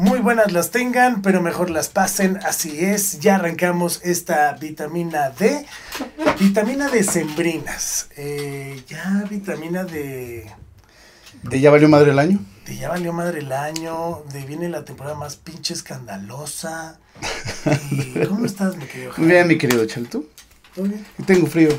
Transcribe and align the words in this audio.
Muy 0.00 0.20
buenas 0.20 0.50
las 0.50 0.70
tengan, 0.70 1.20
pero 1.20 1.42
mejor 1.42 1.68
las 1.68 1.90
pasen. 1.90 2.38
Así 2.38 2.82
es, 2.82 3.20
ya 3.20 3.34
arrancamos 3.34 4.00
esta 4.02 4.54
vitamina 4.54 5.28
D. 5.28 5.66
Vitamina 6.38 6.88
de 6.88 7.04
sembrinas. 7.04 8.08
Eh, 8.16 8.82
ya 8.88 9.26
vitamina 9.28 9.84
de... 9.84 10.50
¿De 11.42 11.60
ya 11.60 11.70
valió 11.70 11.86
madre 11.90 12.12
el 12.12 12.18
año? 12.18 12.38
De 12.64 12.78
ya 12.78 12.88
valió 12.88 13.12
madre 13.12 13.40
el 13.40 13.52
año. 13.52 14.22
De 14.32 14.40
viene 14.46 14.70
la 14.70 14.86
temporada 14.86 15.16
más 15.16 15.36
pinche 15.36 15.74
escandalosa. 15.74 16.98
Y, 17.90 18.26
¿Cómo 18.26 18.46
estás, 18.46 18.78
mi 18.78 18.86
querido 18.86 19.12
Muy 19.18 19.26
bien, 19.26 19.48
mi 19.48 19.58
querido 19.58 19.84
Chal, 19.84 20.08
¿tú? 20.08 20.26
¿Todo 20.74 20.86
bien? 20.86 21.04
Tengo 21.26 21.46
frío 21.46 21.78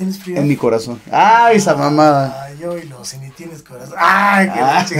¿Tienes 0.00 0.18
frío? 0.18 0.38
en 0.38 0.48
mi 0.48 0.56
corazón. 0.56 0.98
¡Ay, 1.12 1.58
esa 1.58 1.74
mamada! 1.76 2.44
Ay, 2.46 2.56
yo 2.58 2.78
y 2.78 2.84
lo, 2.88 3.04
si 3.04 3.18
ni 3.18 3.28
tienes 3.32 3.62
corazón. 3.62 3.96
¡Ay, 3.98 4.46
qué 4.48 4.58
Ah. 4.58 4.78
así, 4.80 4.94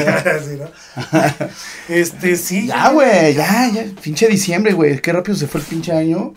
¿no? 0.58 1.48
Este, 1.88 2.36
sí. 2.36 2.66
Ya, 2.66 2.90
güey, 2.90 3.32
ya, 3.32 3.70
ya. 3.72 3.84
Pinche 4.02 4.28
diciembre, 4.28 4.74
güey. 4.74 5.00
Qué 5.00 5.10
rápido 5.10 5.34
se 5.38 5.46
fue 5.46 5.62
el 5.62 5.66
pinche 5.66 5.92
año. 5.92 6.34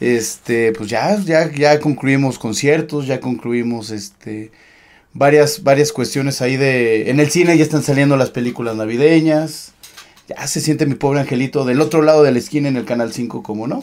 Este, 0.00 0.72
pues 0.72 0.90
ya, 0.90 1.16
ya, 1.24 1.50
ya 1.50 1.80
concluimos 1.80 2.38
conciertos, 2.38 3.06
ya 3.06 3.20
concluimos, 3.20 3.90
este, 3.90 4.50
varias, 5.14 5.62
varias 5.62 5.90
cuestiones 5.90 6.42
ahí 6.42 6.58
de, 6.58 7.08
en 7.08 7.20
el 7.20 7.30
cine 7.30 7.56
ya 7.56 7.62
están 7.64 7.82
saliendo 7.82 8.18
las 8.18 8.30
películas 8.30 8.76
navideñas. 8.76 9.72
Ya 10.28 10.46
se 10.46 10.60
siente 10.60 10.84
mi 10.84 10.94
pobre 10.94 11.20
angelito 11.20 11.64
del 11.64 11.80
otro 11.80 12.02
lado 12.02 12.22
de 12.22 12.32
la 12.32 12.38
esquina 12.38 12.68
en 12.68 12.76
el 12.76 12.84
Canal 12.84 13.14
5, 13.14 13.42
como 13.42 13.66
no. 13.66 13.82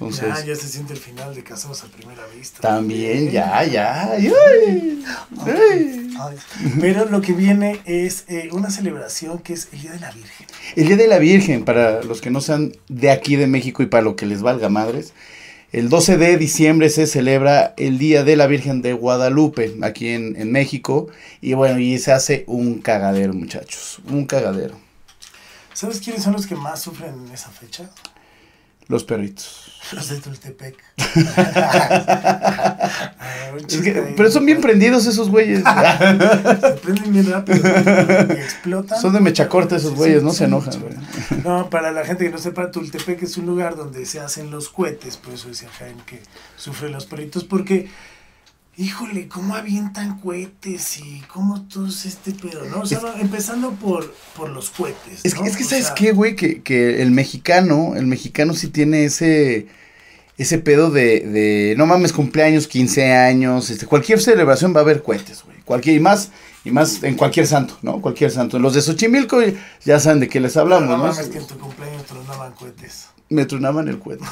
Entonces, 0.00 0.28
Ya, 0.28 0.44
ya 0.46 0.54
se 0.56 0.66
siente 0.68 0.94
el 0.94 0.98
final 0.98 1.34
de 1.34 1.42
Casados 1.42 1.84
a 1.84 1.88
Primera 1.88 2.22
Vista. 2.34 2.60
también, 2.60 3.30
ya, 3.30 3.62
ya. 3.64 4.10
ay, 4.12 4.28
ay, 4.28 5.02
ay. 5.46 6.16
Ay, 6.18 6.36
Pero 6.80 7.04
lo 7.06 7.20
que 7.20 7.32
viene 7.32 7.80
es 7.84 8.24
eh, 8.28 8.48
una 8.52 8.70
celebración 8.70 9.38
que 9.40 9.52
es 9.52 9.68
el 9.72 9.82
Día 9.82 9.92
de 9.92 10.00
la 10.00 10.10
Virgen. 10.10 10.46
El 10.76 10.86
Día 10.86 10.96
de 10.96 11.06
la 11.06 11.18
Virgen, 11.18 11.64
para 11.64 12.02
los 12.02 12.20
que 12.20 12.30
no 12.30 12.40
sean 12.40 12.72
de 12.88 13.10
aquí 13.10 13.36
de 13.36 13.46
México 13.46 13.82
y 13.82 13.86
para 13.86 14.02
lo 14.02 14.16
que 14.16 14.26
les 14.26 14.40
valga 14.42 14.68
madres, 14.70 15.12
el 15.72 15.88
12 15.88 16.16
de 16.16 16.36
diciembre 16.36 16.88
se 16.88 17.06
celebra 17.06 17.74
el 17.76 17.98
Día 17.98 18.24
de 18.24 18.36
la 18.36 18.46
Virgen 18.46 18.82
de 18.82 18.92
Guadalupe, 18.92 19.76
aquí 19.82 20.08
en, 20.08 20.34
en 20.40 20.50
México. 20.50 21.08
Y 21.40 21.52
bueno, 21.52 21.78
y 21.78 21.98
se 21.98 22.12
hace 22.12 22.44
un 22.46 22.80
cagadero, 22.80 23.32
muchachos, 23.34 24.00
un 24.10 24.26
cagadero. 24.26 24.74
¿Sabes 25.72 26.00
quiénes 26.00 26.22
son 26.22 26.32
los 26.32 26.46
que 26.46 26.56
más 26.56 26.82
sufren 26.82 27.14
en 27.26 27.32
esa 27.32 27.50
fecha? 27.50 27.88
Los 28.90 29.04
perritos. 29.04 29.66
Los 29.92 30.08
de 30.10 30.18
Tultepec. 30.20 30.76
Es 33.68 33.76
que- 33.78 34.14
pero 34.16 34.30
son 34.30 34.46
bien 34.46 34.60
prendidos 34.60 35.06
esos 35.06 35.28
güeyes. 35.28 35.62
Se 36.60 36.70
prenden 36.82 37.12
bien 37.12 37.30
rápido 37.30 37.58
y 37.66 38.32
explotan. 38.40 39.00
son 39.00 39.12
de 39.12 39.20
mecha 39.20 39.48
corta 39.48 39.76
esos 39.76 39.90
Sí, 39.92 39.96
güeyes, 39.96 40.22
no 40.22 40.30
sí, 40.30 40.38
se 40.38 40.44
enojan, 40.44 40.72
sí. 40.72 40.80
No, 41.44 41.68
para 41.70 41.90
la 41.92 42.04
gente 42.04 42.24
que 42.24 42.30
no 42.30 42.38
sepa, 42.38 42.70
Tultepec 42.70 43.22
es 43.22 43.36
un 43.36 43.46
lugar 43.46 43.76
donde 43.76 44.06
se 44.06 44.20
hacen 44.20 44.50
los 44.50 44.68
cohetes, 44.68 45.16
por 45.16 45.34
eso 45.34 45.48
decía 45.48 45.68
Jaime 45.78 46.02
que 46.06 46.20
sufren 46.56 46.92
los 46.92 47.06
perritos, 47.06 47.44
porque, 47.44 47.88
híjole, 48.80 49.28
cómo 49.28 49.54
avientan 49.54 50.18
cohetes 50.20 50.98
y 50.98 51.22
cómo 51.28 51.66
todo 51.66 51.88
es 51.88 52.06
este 52.06 52.32
pedo, 52.32 52.64
¿no? 52.64 52.80
O 52.80 52.86
sea, 52.86 53.00
empezando 53.20 53.72
por, 53.72 54.12
por 54.34 54.48
los 54.48 54.70
cohetes. 54.70 55.20
Es 55.22 55.34
que, 55.34 55.40
¿no? 55.40 55.46
es 55.46 55.56
que 55.56 55.64
¿sabes 55.64 55.86
sea, 55.86 55.94
qué, 55.94 56.12
güey? 56.12 56.34
Que, 56.34 56.62
que 56.62 57.02
el 57.02 57.10
mexicano, 57.10 57.94
el 57.94 58.06
mexicano 58.06 58.54
sí 58.54 58.68
tiene 58.68 59.04
ese, 59.04 59.66
ese 60.38 60.58
pedo 60.58 60.90
de, 60.90 61.20
de, 61.20 61.74
no 61.76 61.84
mames, 61.84 62.14
cumpleaños, 62.14 62.66
15 62.66 63.12
años, 63.12 63.68
este, 63.68 63.84
cualquier 63.84 64.18
celebración 64.18 64.74
va 64.74 64.78
a 64.78 64.82
haber 64.82 65.02
cohetes, 65.02 65.42
güey. 65.44 65.58
Cualquier, 65.66 65.96
y 65.96 66.00
más, 66.00 66.30
y 66.64 66.70
más 66.70 67.02
en 67.02 67.16
cualquier 67.16 67.46
santo, 67.46 67.74
¿no? 67.82 68.00
Cualquier 68.00 68.30
santo. 68.30 68.58
Los 68.58 68.74
de 68.74 68.82
Xochimilco 68.82 69.38
ya 69.84 69.98
saben 70.00 70.20
de 70.20 70.28
qué 70.28 70.40
les 70.40 70.56
hablamos, 70.56 70.88
no 70.88 70.96
¿no? 70.98 71.04
mames 71.04 71.28
que 71.28 71.38
en 71.38 71.46
tu 71.46 71.58
cumpleaños 71.58 72.04
tronaban 72.04 72.52
cohetes. 72.52 73.06
Me 73.28 73.44
tronaban 73.46 73.88
el 73.88 73.98
cohete. 73.98 74.24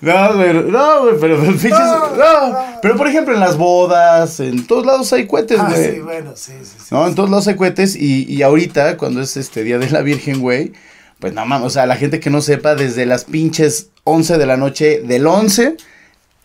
No, 0.00 0.30
pero 0.36 0.62
No, 0.64 1.12
no, 1.12 2.16
no. 2.16 2.58
pero 2.82 2.96
por 2.96 3.06
ejemplo 3.06 3.34
en 3.34 3.40
las 3.40 3.56
bodas, 3.56 4.40
en 4.40 4.66
todos 4.66 4.84
lados 4.84 5.12
hay 5.12 5.26
cohetes, 5.28 5.60
Ah, 5.60 5.68
güey. 5.70 5.92
sí, 5.94 6.00
bueno, 6.00 6.32
sí, 6.34 6.52
sí, 6.62 6.70
sí. 6.78 6.86
No, 6.90 7.06
en 7.06 7.14
todos 7.14 7.30
lados 7.30 7.46
hay 7.46 7.54
cohetes 7.54 7.94
y, 7.94 8.24
y 8.24 8.42
ahorita, 8.42 8.96
cuando 8.96 9.20
es 9.20 9.36
este 9.36 9.62
Día 9.62 9.78
de 9.78 9.88
la 9.90 10.02
Virgen, 10.02 10.40
güey, 10.40 10.72
pues 11.20 11.32
no 11.32 11.46
mames, 11.46 11.66
o 11.68 11.70
sea, 11.70 11.86
la 11.86 11.94
gente 11.96 12.18
que 12.18 12.30
no 12.30 12.40
sepa, 12.40 12.74
desde 12.74 13.06
las 13.06 13.24
pinches 13.26 13.90
11 14.02 14.38
de 14.38 14.46
la 14.46 14.56
noche, 14.56 15.02
del 15.04 15.24
11, 15.26 15.76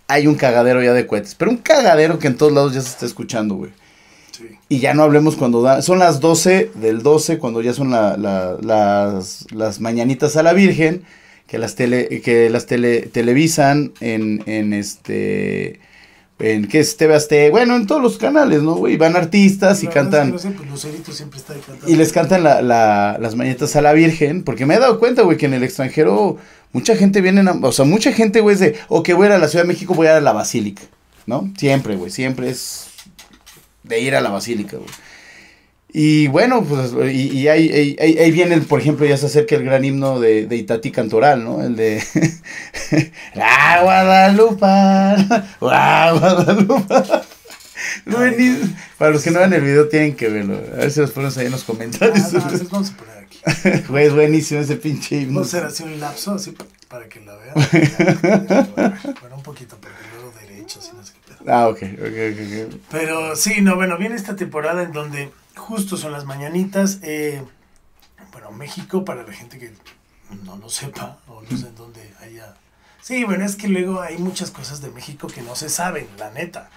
hay 0.08 0.28
un 0.28 0.36
cagadero 0.36 0.82
ya 0.84 0.94
de 0.94 1.06
cohetes. 1.08 1.36
Pero 1.36 1.52
un 1.52 1.58
cagadero 1.58 2.20
que 2.20 2.28
en 2.28 2.38
todos 2.38 2.52
lados 2.54 2.74
ya 2.74 2.82
se 2.82 2.90
está 2.90 3.06
escuchando, 3.06 3.56
güey. 3.56 3.72
Sí. 4.32 4.44
Y 4.70 4.80
ya 4.80 4.94
no 4.94 5.04
hablemos 5.04 5.36
cuando 5.36 5.62
da, 5.62 5.82
son 5.82 6.00
las 6.00 6.20
12 6.20 6.72
del 6.76 7.02
12, 7.04 7.40
cuando 7.40 7.62
ya 7.62 7.74
son 7.74 7.90
la- 7.92 8.18
la- 8.18 8.56
las, 8.62 9.46
las 9.52 9.80
mañanitas 9.80 10.36
a 10.38 10.44
la 10.44 10.54
Virgen, 10.54 11.04
que 11.48 11.58
las 11.58 11.76
tele, 11.76 12.22
que 12.22 12.50
las 12.50 12.66
tele, 12.66 13.02
televisan 13.04 13.94
en, 14.02 14.44
en 14.48 14.74
este, 14.74 15.80
en, 16.40 16.68
¿qué 16.68 16.82
es? 16.82 16.98
TV 16.98 17.50
bueno, 17.50 17.76
en 17.78 17.88
todos 17.88 18.02
los 18.02 18.18
canales, 18.18 18.62
¿no, 18.62 18.76
güey? 18.76 18.98
Van 18.98 19.16
artistas 19.16 19.82
y 19.82 19.88
es 19.88 19.94
cantan. 19.94 20.28
que 20.28 20.34
No 20.34 20.40
sé, 20.40 20.52
pues 20.52 20.70
Lucerito 20.70 21.12
siempre 21.12 21.40
está 21.40 21.54
ahí 21.54 21.62
cantando. 21.66 21.90
Y 21.90 21.96
les 21.96 22.12
cantan 22.12 22.44
la, 22.44 22.62
la- 22.62 23.18
las 23.20 23.36
mañanitas 23.36 23.76
a 23.76 23.82
la 23.82 23.94
Virgen, 23.94 24.44
porque 24.44 24.66
me 24.66 24.76
he 24.76 24.80
dado 24.80 25.00
cuenta, 25.00 25.24
güey, 25.24 25.38
que 25.38 25.46
en 25.48 25.54
el 25.56 25.64
extranjero 25.64 26.38
mucha 26.74 26.96
gente 26.96 27.22
viene, 27.22 27.42
a- 27.42 27.54
o 27.62 27.72
sea, 27.72 27.86
mucha 27.86 28.12
gente, 28.14 28.42
güey, 28.42 28.54
es 28.56 28.60
de, 28.60 28.76
ok, 28.90 29.10
voy 29.16 29.26
a 29.26 29.30
ir 29.30 29.36
a 29.36 29.38
la 29.40 29.48
Ciudad 29.48 29.64
de 29.64 29.70
México, 29.70 29.94
voy 29.94 30.08
a 30.08 30.12
ir 30.12 30.18
a 30.18 30.22
la 30.22 30.34
Basílica, 30.34 30.84
¿no? 31.26 31.52
Siempre, 31.58 31.96
güey, 31.96 32.12
siempre 32.12 32.50
es 32.50 32.88
de 33.84 34.00
ir 34.00 34.16
a 34.16 34.22
la 34.22 34.30
Basílica, 34.30 34.78
güey. 34.78 34.90
Y 35.94 36.28
bueno, 36.28 36.64
pues, 36.64 36.92
y, 37.14 37.48
ahí, 37.48 37.70
ahí, 37.72 37.96
ahí- 38.20 38.32
viene, 38.32 38.58
por 38.60 38.80
ejemplo, 38.82 39.06
ya 39.06 39.16
se 39.18 39.28
acerca 39.28 39.56
el 39.56 39.64
gran 39.64 39.84
himno 39.86 40.20
de, 40.20 40.46
de 40.46 40.56
Itatí 40.58 40.92
Cantoral, 40.92 41.44
¿no? 41.44 41.64
El 41.64 41.76
de, 41.78 42.04
¡Ah, 43.42 43.80
Guadalupe! 43.82 44.66
¡Ah, 45.62 46.12
Guadalupe! 46.20 47.04
Para 48.98 49.12
los 49.12 49.24
que 49.24 49.32
no 49.32 49.40
ven 49.40 49.54
el 49.54 49.62
video 49.62 49.88
tienen 49.90 50.16
que 50.16 50.30
verlo. 50.30 50.56
A 50.56 50.78
ver 50.78 50.92
si 50.92 51.00
los 51.00 51.12
ponemos 51.12 51.38
ahí 51.38 51.46
en 51.48 51.52
los 51.52 51.64
Ah, 51.64 51.68
comentarios. 51.68 52.34
no, 52.34 52.40
entonces 52.40 52.70
vamos 52.70 52.92
a 52.92 52.98
poner 52.98 53.18
aquí. 53.18 53.40
Güey, 53.90 54.08
es 54.08 54.14
buenísimo 54.14 54.62
ese 54.62 54.76
pinche 54.76 55.18
himno. 55.22 55.36
Vamos 55.40 55.54
a 55.54 55.58
hacer 55.58 55.68
así 55.68 55.84
un 55.84 56.00
lapso, 56.00 56.34
así 56.34 56.52
pa- 56.52 56.66
para 56.88 57.08
que 57.10 57.20
la 57.22 57.36
vean. 57.36 57.54
Bueno, 59.22 59.36
un 59.38 59.44
poquito, 59.44 59.78
porque 59.80 59.98
luego 60.14 60.34
derechos 60.40 60.90
y 60.94 60.96
no 60.98 61.04
sé 61.06 61.14
qué 61.14 61.34
pedo. 61.34 61.54
Ah, 61.54 61.68
ok, 61.68 61.82
ok, 62.00 62.74
ok. 62.74 62.80
Pero 62.92 63.36
sí, 63.36 63.62
no, 63.62 63.76
bueno, 63.76 63.98
viene 63.98 64.16
esta 64.16 64.36
temporada 64.36 64.84
en 64.84 64.92
donde 64.92 65.32
justo 65.56 65.98
son 65.98 66.12
las 66.12 66.26
mañanitas. 66.26 67.00
eh, 67.04 67.42
bueno, 68.32 68.52
México, 68.52 69.04
para 69.06 69.24
la 69.24 69.34
gente 69.34 69.58
que 69.60 69.72
no 70.44 70.58
lo 70.58 70.70
sepa, 70.70 71.20
o 71.28 71.42
no 71.42 71.58
sé 71.58 71.68
en 71.68 71.76
dónde 71.76 72.02
haya. 72.22 72.54
Sí, 73.02 73.24
bueno, 73.24 73.46
es 73.46 73.56
que 73.56 73.68
luego 73.70 74.02
hay 74.02 74.18
muchas 74.18 74.52
cosas 74.52 74.82
de 74.82 74.90
México 74.92 75.28
que 75.28 75.42
no 75.42 75.56
se 75.56 75.70
saben, 75.70 76.08
la 76.20 76.30
neta. 76.32 76.70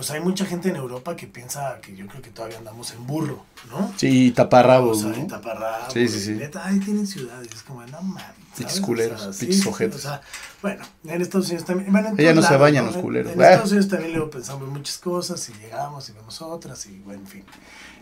O 0.00 0.02
sea, 0.02 0.16
hay 0.16 0.22
mucha 0.22 0.46
gente 0.46 0.70
en 0.70 0.76
Europa 0.76 1.14
que 1.14 1.26
piensa 1.26 1.78
que 1.82 1.94
yo 1.94 2.06
creo 2.06 2.22
que 2.22 2.30
todavía 2.30 2.56
andamos 2.58 2.90
en 2.92 3.06
burro, 3.06 3.44
¿no? 3.70 3.92
Sí, 3.98 4.30
O 4.30 4.34
taparrabos, 4.34 5.00
sea, 5.02 5.10
¿no? 5.10 5.14
en 5.16 5.28
taparrabos, 5.28 5.92
Sí, 5.92 6.08
sí, 6.08 6.18
sí. 6.20 6.30
neta, 6.32 6.66
ahí 6.66 6.80
tienen 6.80 7.06
ciudades, 7.06 7.48
es 7.54 7.62
como, 7.62 7.84
no 7.86 8.00
mames. 8.02 8.24
Pinches 8.56 8.80
culeros, 8.80 9.20
O 9.26 9.32
sea, 9.32 9.40
pinches 9.40 9.62
sí, 9.62 9.68
ojetes. 9.68 9.96
o 9.96 9.98
sea, 10.00 10.22
bueno, 10.62 10.84
en 11.04 11.20
Estados 11.22 11.46
Unidos 11.48 11.66
también. 11.66 11.92
Bueno, 11.92 12.08
en 12.08 12.16
todos 12.16 12.34
no 12.34 12.42
se 12.42 12.56
bañan 12.56 12.84
¿no? 12.84 12.88
los 12.90 12.96
En- 12.96 13.02
culeros. 13.02 13.32
En. 13.32 13.40
Estados 13.42 13.70
Unidos 13.72 13.88
también 13.88 14.12
luego 14.14 14.30
pensamos 14.30 14.68
muchas 14.68 14.98
cosas 14.98 15.48
y 15.50 15.52
llegamos 15.62 16.08
y 16.08 16.12
vemos 16.12 16.40
otras 16.42 16.86
y 16.86 16.98
bueno, 17.00 17.20
en 17.20 17.26
fin. 17.28 17.44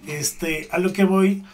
Este, 0.07 0.69
a 0.71 0.79
lo 0.79 0.93
que 0.93 1.05
voy 1.05 1.45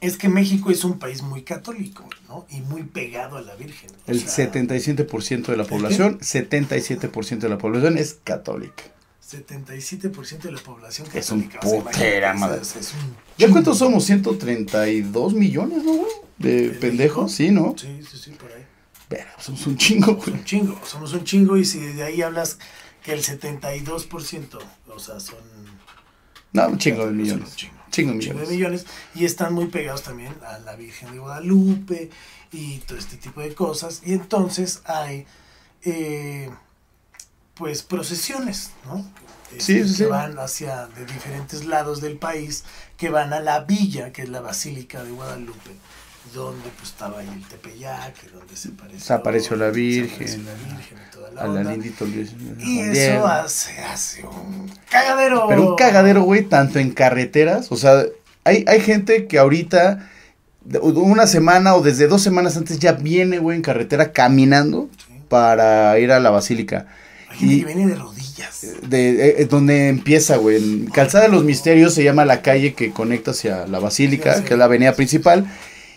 es 0.00 0.16
que 0.16 0.28
México 0.28 0.70
es 0.70 0.82
un 0.84 0.98
país 0.98 1.22
muy 1.22 1.42
católico, 1.42 2.04
¿no? 2.26 2.46
Y 2.50 2.60
muy 2.62 2.82
pegado 2.82 3.36
a 3.36 3.42
la 3.42 3.54
Virgen. 3.54 3.90
o 3.90 4.10
El 4.10 4.20
sea, 4.26 4.50
77% 4.50 5.46
de 5.46 5.56
la 5.56 5.64
población, 5.64 6.18
77% 6.20 7.38
de 7.38 7.48
la 7.48 7.58
población 7.58 7.96
es 7.98 8.18
católica. 8.24 8.84
77% 9.32 10.38
de 10.42 10.52
la 10.52 10.60
población 10.60 11.08
Es 11.14 11.30
un 11.30 11.48
putera, 11.48 12.34
madre. 12.34 12.60
es- 12.62 12.76
es 12.76 12.92
un 12.94 13.16
¿Ya 13.38 13.48
cuántos 13.50 13.78
somos? 13.78 14.04
132 14.04 15.34
millones, 15.34 15.82
¿no, 15.84 15.92
güey? 15.94 16.12
De 16.38 16.66
¿En 16.66 16.80
pendejos, 16.80 17.32
sí? 17.32 17.50
¿no? 17.50 17.74
Sí, 17.78 18.00
sí, 18.08 18.18
sí, 18.18 18.30
por 18.32 18.52
ahí. 18.52 18.64
Pero 19.08 19.26
somos 19.38 19.66
un 19.66 19.76
chingo, 19.76 20.06
Somos 20.06 20.24
güey. 20.26 20.36
un 20.38 20.44
chingo, 20.44 20.80
somos 20.84 21.12
un 21.12 21.24
chingo 21.24 21.56
y 21.56 21.64
si 21.64 21.78
de 21.80 22.02
ahí 22.02 22.22
hablas 22.22 22.58
que 23.02 23.12
el 23.12 23.22
72%, 23.22 24.58
o 24.88 24.98
sea, 24.98 25.20
son... 25.20 25.38
No, 26.52 26.68
un 26.68 26.78
chingo 26.78 27.06
de 27.06 27.12
millones. 27.12 27.48
un 27.50 27.56
chingo. 27.56 27.74
Chingo 27.90 28.12
de 28.14 28.18
chingo 28.20 28.40
millones 28.50 28.86
y 29.14 29.24
están 29.24 29.52
muy 29.54 29.66
pegados 29.66 30.02
también 30.02 30.32
a 30.46 30.58
la 30.58 30.76
Virgen 30.76 31.12
de 31.12 31.18
Guadalupe 31.18 32.10
y 32.52 32.78
todo 32.78 32.98
este 32.98 33.16
tipo 33.16 33.40
de 33.40 33.54
cosas. 33.54 34.02
Y 34.04 34.12
entonces 34.14 34.82
hay, 34.86 35.26
eh, 35.82 36.50
pues, 37.54 37.82
procesiones, 37.82 38.70
¿no? 38.86 39.04
Sí, 39.58 39.58
Este, 39.58 39.84
sí, 39.84 39.92
que 39.98 40.04
sí. 40.04 40.04
van 40.04 40.38
hacia 40.38 40.86
de 40.96 41.04
diferentes 41.04 41.64
lados 41.66 42.00
del 42.00 42.16
país, 42.16 42.64
que 42.96 43.10
van 43.10 43.32
a 43.32 43.40
la 43.40 43.60
villa, 43.60 44.10
que 44.12 44.22
es 44.22 44.28
la 44.30 44.40
Basílica 44.40 45.04
de 45.04 45.10
Guadalupe, 45.10 45.70
donde 46.32 46.70
pues 46.78 46.88
estaba 46.90 47.18
ahí 47.20 47.28
el 47.34 47.46
Tepeyac, 47.46 48.30
donde 48.32 48.56
se 48.56 48.68
apareció, 48.68 49.00
Se 49.00 49.12
apareció 49.12 49.56
la 49.56 49.68
Virgen, 49.70 50.28
se 50.28 50.36
apareció 50.36 50.42
la 50.44 50.54
Virgen 50.74 50.98
y 50.98 51.12
toda 51.12 51.30
la 51.32 51.40
A 51.42 51.46
la 51.48 51.60
onda. 51.60 51.74
Y 52.58 52.80
eso 52.80 53.26
hace, 53.26 53.78
hace 53.80 54.24
un 54.26 54.72
cagadero. 54.90 55.46
Pero 55.48 55.68
un 55.70 55.76
cagadero, 55.76 56.22
güey, 56.22 56.44
tanto 56.44 56.78
en 56.78 56.90
carreteras. 56.92 57.70
O 57.70 57.76
sea, 57.76 58.04
hay, 58.44 58.64
hay 58.66 58.80
gente 58.80 59.26
que 59.26 59.38
ahorita, 59.38 60.08
una 60.80 61.26
semana 61.26 61.74
o 61.74 61.82
desde 61.82 62.06
dos 62.06 62.22
semanas 62.22 62.56
antes, 62.56 62.78
ya 62.78 62.92
viene, 62.92 63.38
güey, 63.38 63.56
en 63.56 63.62
carretera 63.62 64.12
caminando 64.12 64.88
Sí. 64.96 65.12
para 65.28 65.98
ir 65.98 66.10
a 66.12 66.20
la 66.20 66.30
basílica. 66.30 66.86
Gente 67.32 67.54
y- 67.54 67.60
que 67.60 67.66
viene 67.66 67.86
de 67.86 67.94
rodillas. 67.96 68.66
De, 68.88 69.10
eh, 69.10 69.34
eh, 69.38 69.44
donde 69.46 69.88
empieza, 69.88 70.36
güey. 70.36 70.56
en 70.56 70.86
Calzada 70.86 71.24
de 71.24 71.30
los 71.30 71.44
Misterios 71.44 71.94
se 71.94 72.04
llama 72.04 72.24
la 72.24 72.42
calle 72.42 72.74
que 72.74 72.90
conecta 72.92 73.30
hacia 73.32 73.66
la 73.66 73.78
basílica, 73.78 74.34
Sí, 74.34 74.40
sí. 74.40 74.44
que 74.46 74.54
es 74.54 74.58
la 74.58 74.66
avenida 74.66 74.94
principal. 74.94 75.46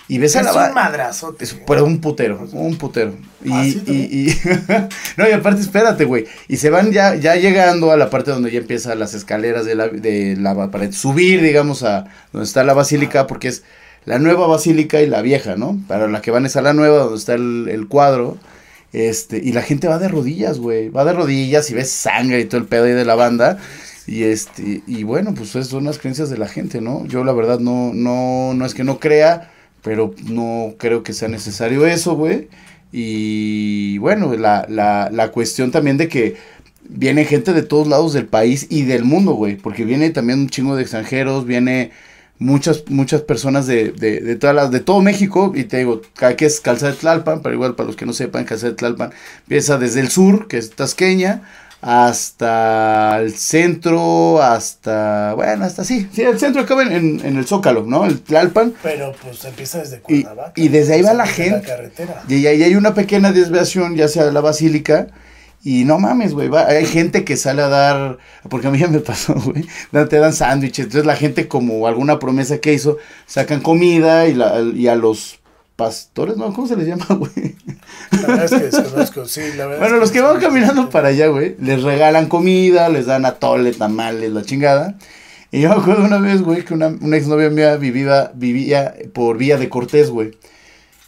Y 0.07 0.19
ves 0.19 0.35
a 0.35 0.41
es 0.41 0.45
la 0.45 0.51
un 0.51 0.57
ba- 0.57 0.71
madrazote. 0.73 1.43
es- 1.43 1.55
pero 1.65 1.83
un 1.83 1.99
putero, 1.99 2.47
un 2.53 2.75
putero. 2.77 3.15
Y, 3.43 3.51
Ah, 3.51 3.63
sí, 3.63 3.81
y, 3.87 4.29
y- 4.29 4.35
no, 5.17 5.27
y 5.27 5.31
aparte, 5.31 5.61
espérate, 5.61 6.05
güey. 6.05 6.25
Y 6.47 6.57
se 6.57 6.69
van 6.69 6.91
ya, 6.91 7.15
ya 7.15 7.35
llegando 7.35 7.91
a 7.91 7.97
la 7.97 8.11
parte 8.11 8.29
donde 8.29 8.51
ya 8.51 8.59
empiezan 8.59 8.99
las 8.99 9.15
escaleras 9.15 9.65
de 9.65 9.73
la, 9.75 9.87
de 9.87 10.35
la 10.37 10.69
para 10.69 10.91
subir, 10.91 11.41
digamos, 11.41 11.81
a 11.81 12.05
donde 12.31 12.45
está 12.45 12.63
la 12.63 12.73
basílica, 12.73 13.25
porque 13.25 13.47
es 13.47 13.63
la 14.05 14.19
nueva 14.19 14.45
basílica 14.45 15.01
y 15.01 15.07
la 15.07 15.23
vieja, 15.23 15.55
¿no? 15.55 15.79
Para 15.87 16.07
la 16.07 16.21
que 16.21 16.29
van 16.29 16.45
es 16.45 16.55
a 16.55 16.61
la 16.61 16.73
nueva, 16.73 16.99
donde 16.99 17.17
está 17.17 17.33
el, 17.33 17.67
el 17.71 17.87
cuadro. 17.87 18.37
Este, 18.93 19.37
y 19.37 19.51
la 19.51 19.61
gente 19.61 19.87
va 19.87 19.99
de 19.99 20.07
rodillas, 20.07 20.59
güey. 20.59 20.89
Va 20.89 21.05
de 21.05 21.13
rodillas 21.13 21.69
y 21.69 21.73
ves 21.73 21.89
sangre 21.91 22.39
y 22.41 22.45
todo 22.45 22.61
el 22.61 22.67
pedo 22.67 22.85
ahí 22.85 22.93
de 22.93 23.05
la 23.05 23.15
banda. 23.15 23.59
Y 24.07 24.23
este, 24.23 24.83
y 24.85 25.03
bueno, 25.03 25.33
pues 25.33 25.49
son 25.49 25.83
las 25.85 25.97
creencias 25.97 26.29
de 26.29 26.37
la 26.37 26.47
gente, 26.47 26.81
¿no? 26.81 27.05
Yo 27.07 27.23
la 27.23 27.33
verdad 27.33 27.59
no, 27.59 27.91
no, 27.93 28.53
no 28.53 28.65
es 28.65 28.73
que 28.73 28.83
no 28.83 28.99
crea, 28.99 29.51
pero 29.81 30.13
no 30.25 30.75
creo 30.77 31.03
que 31.03 31.13
sea 31.13 31.27
necesario 31.27 31.85
eso, 31.87 32.15
güey. 32.15 32.47
Y 32.91 33.97
bueno, 33.97 34.33
la, 34.35 34.65
la, 34.69 35.09
la 35.11 35.31
cuestión 35.31 35.71
también 35.71 35.97
de 35.97 36.07
que 36.07 36.35
viene 36.87 37.25
gente 37.25 37.53
de 37.53 37.63
todos 37.63 37.87
lados 37.87 38.13
del 38.13 38.27
país 38.27 38.67
y 38.69 38.83
del 38.83 39.03
mundo, 39.03 39.33
güey. 39.33 39.55
Porque 39.57 39.85
viene 39.85 40.11
también 40.11 40.39
un 40.39 40.49
chingo 40.49 40.75
de 40.75 40.83
extranjeros, 40.83 41.45
viene 41.45 41.91
muchas, 42.39 42.83
muchas 42.89 43.21
personas 43.21 43.67
de, 43.67 43.91
de, 43.91 44.19
de 44.21 44.35
todas 44.35 44.55
las, 44.55 44.71
de 44.71 44.79
todo 44.79 45.01
México. 45.01 45.51
Y 45.55 45.65
te 45.65 45.77
digo, 45.77 46.01
que 46.37 46.45
es 46.45 46.61
Calzada 46.61 46.91
de 46.91 46.97
Tlalpan, 46.97 47.41
pero 47.41 47.55
igual 47.55 47.75
para 47.75 47.87
los 47.87 47.95
que 47.95 48.05
no 48.05 48.13
sepan, 48.13 48.45
Calzada 48.45 48.71
de 48.71 48.77
Tlalpan 48.77 49.11
empieza 49.41 49.77
desde 49.77 50.01
el 50.01 50.09
sur, 50.09 50.47
que 50.47 50.57
es 50.57 50.71
Tasqueña, 50.71 51.43
hasta 51.81 53.19
el 53.21 53.35
centro, 53.35 54.41
hasta, 54.41 55.33
bueno, 55.35 55.65
hasta 55.65 55.83
sí, 55.83 56.07
sí, 56.11 56.23
el 56.23 56.39
centro 56.39 56.63
acaba 56.63 56.81
en, 56.83 56.91
en, 56.91 57.25
en 57.25 57.37
el 57.37 57.45
Zócalo, 57.45 57.85
¿no? 57.85 58.05
El 58.05 58.21
Tlalpan. 58.21 58.73
Pero 58.81 59.13
pues 59.21 59.43
empieza 59.45 59.79
desde 59.79 59.99
Cuernavaca. 59.99 60.53
y 60.55 60.69
desde 60.69 60.95
ahí 60.95 61.01
va 61.03 61.13
la 61.13 61.27
gente. 61.27 61.61
carretera. 61.67 62.23
Y 62.27 62.45
ahí 62.47 62.63
hay 62.63 62.75
una 62.75 62.93
pequeña 62.95 63.31
desviación, 63.31 63.95
ya 63.95 64.07
sea 64.07 64.31
la 64.31 64.41
basílica. 64.41 65.07
Y 65.65 65.83
no 65.83 65.97
mames, 65.97 66.35
güey. 66.35 66.47
Hay 66.55 66.85
gente 66.85 67.25
que 67.25 67.35
sale 67.35 67.63
a 67.63 67.67
dar. 67.67 68.19
Porque 68.49 68.67
a 68.67 68.69
mí 68.69 68.77
ya 68.77 68.87
me 68.87 68.99
pasó, 68.99 69.33
güey. 69.45 69.65
Te 70.07 70.19
dan 70.19 70.31
sándwiches. 70.31 70.85
Entonces 70.85 71.07
la 71.07 71.15
gente, 71.15 71.47
como 71.47 71.87
alguna 71.87 72.19
promesa 72.19 72.59
que 72.59 72.71
hizo, 72.71 72.97
sacan 73.25 73.61
comida 73.61 74.27
y, 74.27 74.35
la, 74.35 74.61
y 74.61 74.87
a 74.87 74.95
los 74.95 75.39
pastores, 75.75 76.37
¿no? 76.37 76.53
¿Cómo 76.53 76.67
se 76.67 76.77
les 76.77 76.87
llama, 76.87 77.05
güey? 77.09 77.55
La 78.11 78.27
verdad 78.27 78.45
es 78.45 78.51
que 78.51 78.77
desconozco, 78.77 79.25
sí, 79.25 79.41
la 79.57 79.65
verdad. 79.65 79.79
Bueno, 79.79 79.95
es 79.95 80.01
los 80.01 80.11
que 80.11 80.21
van 80.21 80.39
caminando 80.39 80.89
para 80.91 81.09
allá, 81.09 81.27
güey, 81.27 81.55
les 81.59 81.81
regalan 81.81 82.27
comida, 82.27 82.87
les 82.87 83.07
dan 83.07 83.25
atole, 83.25 83.73
tamales, 83.73 84.31
la 84.31 84.43
chingada. 84.43 84.95
Y 85.51 85.61
yo 85.61 85.69
me 85.69 85.75
acuerdo 85.75 86.05
una 86.05 86.19
vez, 86.19 86.43
güey, 86.43 86.63
que 86.63 86.75
una, 86.75 86.87
una 86.87 87.17
exnovia 87.17 87.49
mía 87.49 87.75
vivía, 87.75 88.31
vivía 88.35 88.93
por 89.13 89.37
Vía 89.37 89.57
de 89.57 89.67
Cortés, 89.67 90.11
güey. 90.11 90.31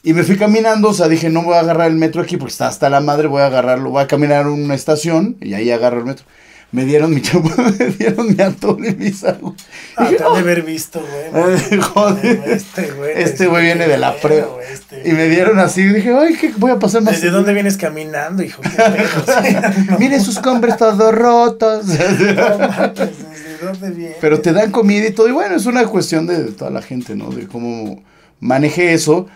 Y 0.03 0.13
me 0.13 0.23
fui 0.23 0.37
caminando, 0.37 0.89
o 0.89 0.93
sea, 0.93 1.07
dije, 1.07 1.29
no 1.29 1.43
voy 1.43 1.55
a 1.55 1.59
agarrar 1.59 1.87
el 1.89 1.97
metro 1.97 2.21
aquí 2.21 2.37
porque 2.37 2.51
está 2.51 2.67
hasta 2.67 2.89
la 2.89 3.01
madre, 3.01 3.27
voy 3.27 3.41
a 3.41 3.47
agarrarlo, 3.47 3.89
voy 3.89 4.03
a 4.03 4.07
caminar 4.07 4.45
a 4.45 4.49
una 4.49 4.75
estación 4.75 5.37
y 5.41 5.53
ahí 5.53 5.71
agarro 5.71 5.99
el 5.99 6.05
metro. 6.05 6.25
Me 6.69 6.83
dieron 6.83 7.13
mi 7.13 7.21
chapo, 7.21 7.49
me 7.79 7.85
dieron 7.87 8.35
mi 8.35 8.43
atole 8.43 8.89
y 8.89 8.95
mi 8.95 9.11
sándwich. 9.11 9.63
Ah, 9.95 10.09
te 10.09 10.17
de 10.17 10.23
haber 10.23 10.63
visto, 10.63 11.01
güey. 11.01 11.45
Ay, 11.71 11.79
joder. 11.93 12.43
Este 12.45 12.91
güey. 12.91 13.13
Este 13.15 13.47
güey 13.47 13.63
viene 13.63 13.87
de 13.87 13.97
la 13.97 14.15
pre. 14.17 14.43
este 14.69 15.07
Y 15.07 15.13
me 15.13 15.29
dieron 15.29 15.59
así, 15.59 15.83
dije, 15.83 16.13
ay, 16.13 16.35
¿qué 16.35 16.51
voy 16.57 16.71
a 16.71 16.79
pasar 16.79 17.03
más? 17.03 17.13
¿Desde 17.13 17.29
dónde 17.29 17.53
vienes 17.53 17.77
caminando, 17.77 18.43
hijo? 18.43 18.61
¿Qué 18.61 18.69
pedo? 18.69 19.97
Mire 19.99 20.19
sus 20.19 20.39
compres 20.39 20.75
todos 20.75 21.15
rotos. 21.15 21.85
No 21.85 21.95
mames, 21.95 22.95
¿Desde 22.95 23.65
dónde 23.65 23.89
vienes? 23.91 24.17
Pero 24.19 24.41
te 24.41 24.51
dan 24.51 24.69
comida 24.71 25.07
y 25.07 25.11
todo. 25.11 25.29
Y 25.29 25.31
bueno, 25.31 25.55
es 25.55 25.65
una 25.67 25.85
cuestión 25.85 26.27
de 26.27 26.51
toda 26.51 26.69
la 26.69 26.81
gente, 26.81 27.15
¿no? 27.15 27.29
De 27.29 27.47
cómo 27.47 28.03
maneje 28.41 28.93
eso. 28.93 29.27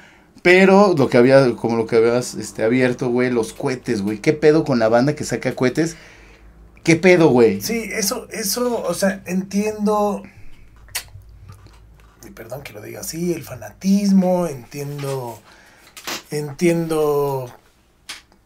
Pero 0.41 0.95
lo 0.97 1.07
que 1.09 1.17
había, 1.17 1.55
como 1.55 1.77
lo 1.77 1.85
que 1.85 1.97
habías 1.97 2.33
este, 2.33 2.63
abierto, 2.63 3.09
güey, 3.09 3.29
los 3.29 3.53
cohetes, 3.53 4.01
güey. 4.01 4.17
¿Qué 4.17 4.33
pedo 4.33 4.63
con 4.63 4.79
la 4.79 4.89
banda 4.89 5.15
que 5.15 5.23
saca 5.23 5.53
cohetes? 5.53 5.97
¿Qué 6.83 6.95
pedo, 6.95 7.29
güey? 7.29 7.61
Sí, 7.61 7.89
eso, 7.93 8.27
eso, 8.31 8.83
o 8.83 8.93
sea, 8.95 9.21
entiendo. 9.25 10.23
Y 12.27 12.31
perdón 12.31 12.63
que 12.63 12.73
lo 12.73 12.81
diga 12.81 13.01
así, 13.01 13.33
el 13.33 13.43
fanatismo, 13.43 14.47
entiendo. 14.47 15.39
Entiendo 16.31 17.53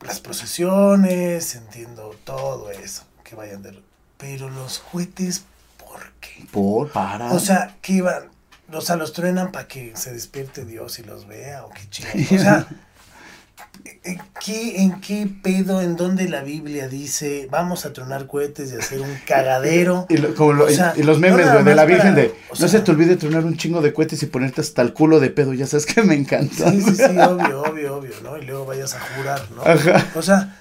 las 0.01 0.19
procesiones, 0.19 1.56
entiendo 1.56 2.15
todo 2.24 2.71
eso, 2.71 3.03
que 3.24 3.36
vayan 3.36 3.62
de. 3.62 3.81
Pero 4.18 4.50
los 4.50 4.80
cohetes, 4.80 5.45
¿por 5.77 6.12
qué? 6.19 6.45
Por, 6.51 6.91
para. 6.91 7.31
O 7.31 7.39
sea, 7.39 7.77
que 7.81 7.94
iban. 7.94 8.35
O 8.73 8.81
sea, 8.81 8.95
los 8.95 9.13
truenan 9.13 9.51
para 9.51 9.67
que 9.67 9.94
se 9.95 10.12
despierte 10.13 10.65
Dios 10.65 11.00
y 11.00 11.03
los 11.03 11.27
vea, 11.27 11.65
o 11.65 11.69
qué 11.69 11.81
chido. 11.89 12.09
O 12.35 12.39
sea, 12.39 12.67
¿en 14.03 14.19
qué, 14.44 14.81
¿en 14.81 15.00
qué 15.01 15.27
pedo, 15.44 15.81
en 15.81 15.95
dónde 15.95 16.27
la 16.27 16.41
Biblia 16.41 16.88
dice 16.88 17.47
vamos 17.51 17.85
a 17.85 17.94
tronar 17.94 18.25
cohetes 18.27 18.71
y 18.71 18.75
hacer 18.75 19.01
un 19.01 19.15
cagadero? 19.27 20.06
y, 20.09 20.17
lo- 20.17 20.33
como 20.35 20.53
lo- 20.53 20.65
o 20.65 20.69
sea, 20.69 20.94
y 20.97 21.03
los 21.03 21.17
no 21.19 21.27
memes, 21.27 21.51
güey, 21.51 21.63
de 21.63 21.75
la 21.75 21.85
Virgen 21.85 22.15
para- 22.15 22.23
de. 22.23 22.35
o 22.50 22.59
no 22.59 22.67
se 22.67 22.79
te 22.79 22.91
olvide 22.91 23.15
tronar 23.17 23.45
un 23.45 23.56
chingo 23.57 23.81
de 23.81 23.94
cohetes 23.94 24.21
y 24.23 24.25
ponerte 24.25 24.62
hasta 24.62 24.81
el 24.81 24.94
culo 24.94 25.19
de 25.19 25.29
pedo. 25.29 25.53
Ya 25.53 25.67
sabes 25.67 25.85
que 25.85 26.01
me 26.03 26.15
encanta. 26.15 26.71
Sí, 26.71 26.81
sí, 26.81 26.95
sí, 26.95 27.03
obvio, 27.19 27.62
obvio, 27.63 27.95
obvio, 27.97 28.13
¿no? 28.23 28.38
Y 28.38 28.45
luego 28.45 28.65
vayas 28.65 28.94
a 28.95 29.00
jurar, 29.00 29.41
¿no? 29.56 29.62
Ajá. 29.63 30.06
O 30.15 30.21
sea, 30.21 30.59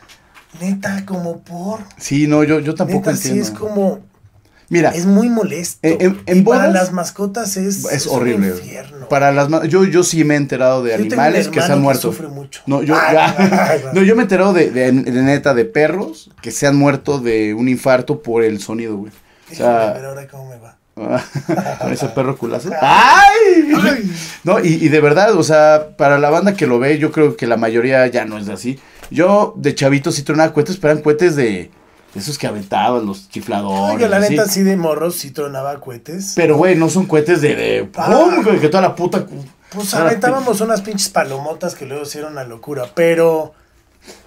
neta, 0.60 1.04
como 1.06 1.40
por. 1.42 1.80
Sí, 1.98 2.26
no, 2.26 2.44
yo, 2.44 2.60
yo 2.60 2.74
tampoco 2.74 3.10
Neta, 3.10 3.16
sí 3.16 3.28
entiendo. 3.30 3.50
es 3.52 3.58
como. 3.58 4.13
Mira, 4.70 4.90
Es 4.90 5.06
muy 5.06 5.28
molesto. 5.28 5.78
En- 5.82 6.00
en- 6.00 6.20
en 6.26 6.38
y 6.38 6.42
para 6.42 6.68
las 6.68 6.92
mascotas 6.92 7.56
es. 7.56 7.84
es 7.84 8.06
un 8.06 8.16
horrible. 8.20 8.48
infierno. 8.48 9.08
Para 9.08 9.30
las 9.32 9.48
yo, 9.68 9.84
yo 9.84 10.02
sí 10.02 10.24
me 10.24 10.34
he 10.34 10.36
enterado 10.38 10.82
de 10.82 10.90
Yo 10.92 10.96
tengo 10.96 11.06
un 11.06 11.12
animales 11.20 11.48
que 11.48 11.60
se 11.60 11.72
han 11.72 11.82
muerto. 11.82 12.02
sufre 12.12 12.28
mucho. 12.28 12.62
No, 12.66 12.82
yo, 12.82 12.94
Ay, 12.96 13.14
ya- 13.14 13.34
ay, 13.38 13.50
ay, 13.52 13.80
no, 13.92 14.02
yo 14.02 14.14
me 14.16 14.22
he 14.22 14.24
enterado 14.24 14.52
de, 14.52 14.70
de, 14.70 14.90
de 14.92 15.22
neta 15.22 15.52
de 15.54 15.64
perros 15.66 16.30
que 16.42 16.50
se 16.50 16.66
han 16.66 16.76
muerto 16.76 17.18
de 17.18 17.52
un 17.54 17.68
infarto 17.68 18.22
por 18.22 18.42
el 18.42 18.60
sonido, 18.60 18.96
güey. 18.96 19.12
O 19.12 19.50
Déjame 19.50 19.74
ver 19.76 19.96
sea, 20.00 20.08
ahora 20.08 20.28
cómo 20.28 20.48
me 20.48 20.56
va. 20.58 20.78
con 21.80 21.92
ese 21.92 22.06
perro 22.08 22.36
culazo. 22.38 22.70
¡Ay! 22.80 23.72
Ay. 23.82 24.12
No, 24.44 24.60
y, 24.60 24.68
y 24.74 24.88
de 24.88 25.00
verdad, 25.00 25.34
o 25.36 25.42
sea, 25.42 25.88
para 25.98 26.18
la 26.18 26.30
banda 26.30 26.54
que 26.54 26.66
lo 26.66 26.78
ve, 26.78 26.98
yo 26.98 27.10
creo 27.12 27.36
que 27.36 27.46
la 27.46 27.56
mayoría 27.56 28.06
ya 28.06 28.24
no 28.24 28.38
es 28.38 28.48
así. 28.48 28.78
Yo 29.10 29.54
de 29.56 29.74
chavito 29.74 30.12
sí 30.12 30.22
tronaba 30.22 30.52
cohetes, 30.52 30.76
pero 30.78 30.92
eran 30.92 31.02
cohetes 31.02 31.36
de, 31.36 31.70
de 32.14 32.20
esos 32.20 32.38
que 32.38 32.46
aventaban, 32.46 33.04
los 33.04 33.28
chifladores. 33.28 33.94
Oiga, 33.96 34.08
la 34.08 34.18
así. 34.18 34.30
neta, 34.30 34.48
sí 34.48 34.62
de 34.62 34.76
morros 34.76 35.16
sí 35.16 35.30
tronaba 35.32 35.80
cohetes. 35.80 36.32
Pero, 36.36 36.56
güey, 36.56 36.76
no 36.76 36.88
son 36.88 37.06
cohetes 37.06 37.40
de, 37.40 37.54
de 37.56 37.90
Ah. 37.96 38.30
que 38.60 38.68
toda 38.68 38.80
la 38.82 38.94
puta... 38.94 39.26
Pues 39.70 39.92
la 39.92 40.02
aventábamos 40.02 40.60
unas 40.60 40.82
pinches 40.82 41.08
palomotas 41.08 41.74
que 41.74 41.84
luego 41.84 42.04
hicieron 42.04 42.32
una 42.32 42.44
locura, 42.44 42.86
pero 42.94 43.52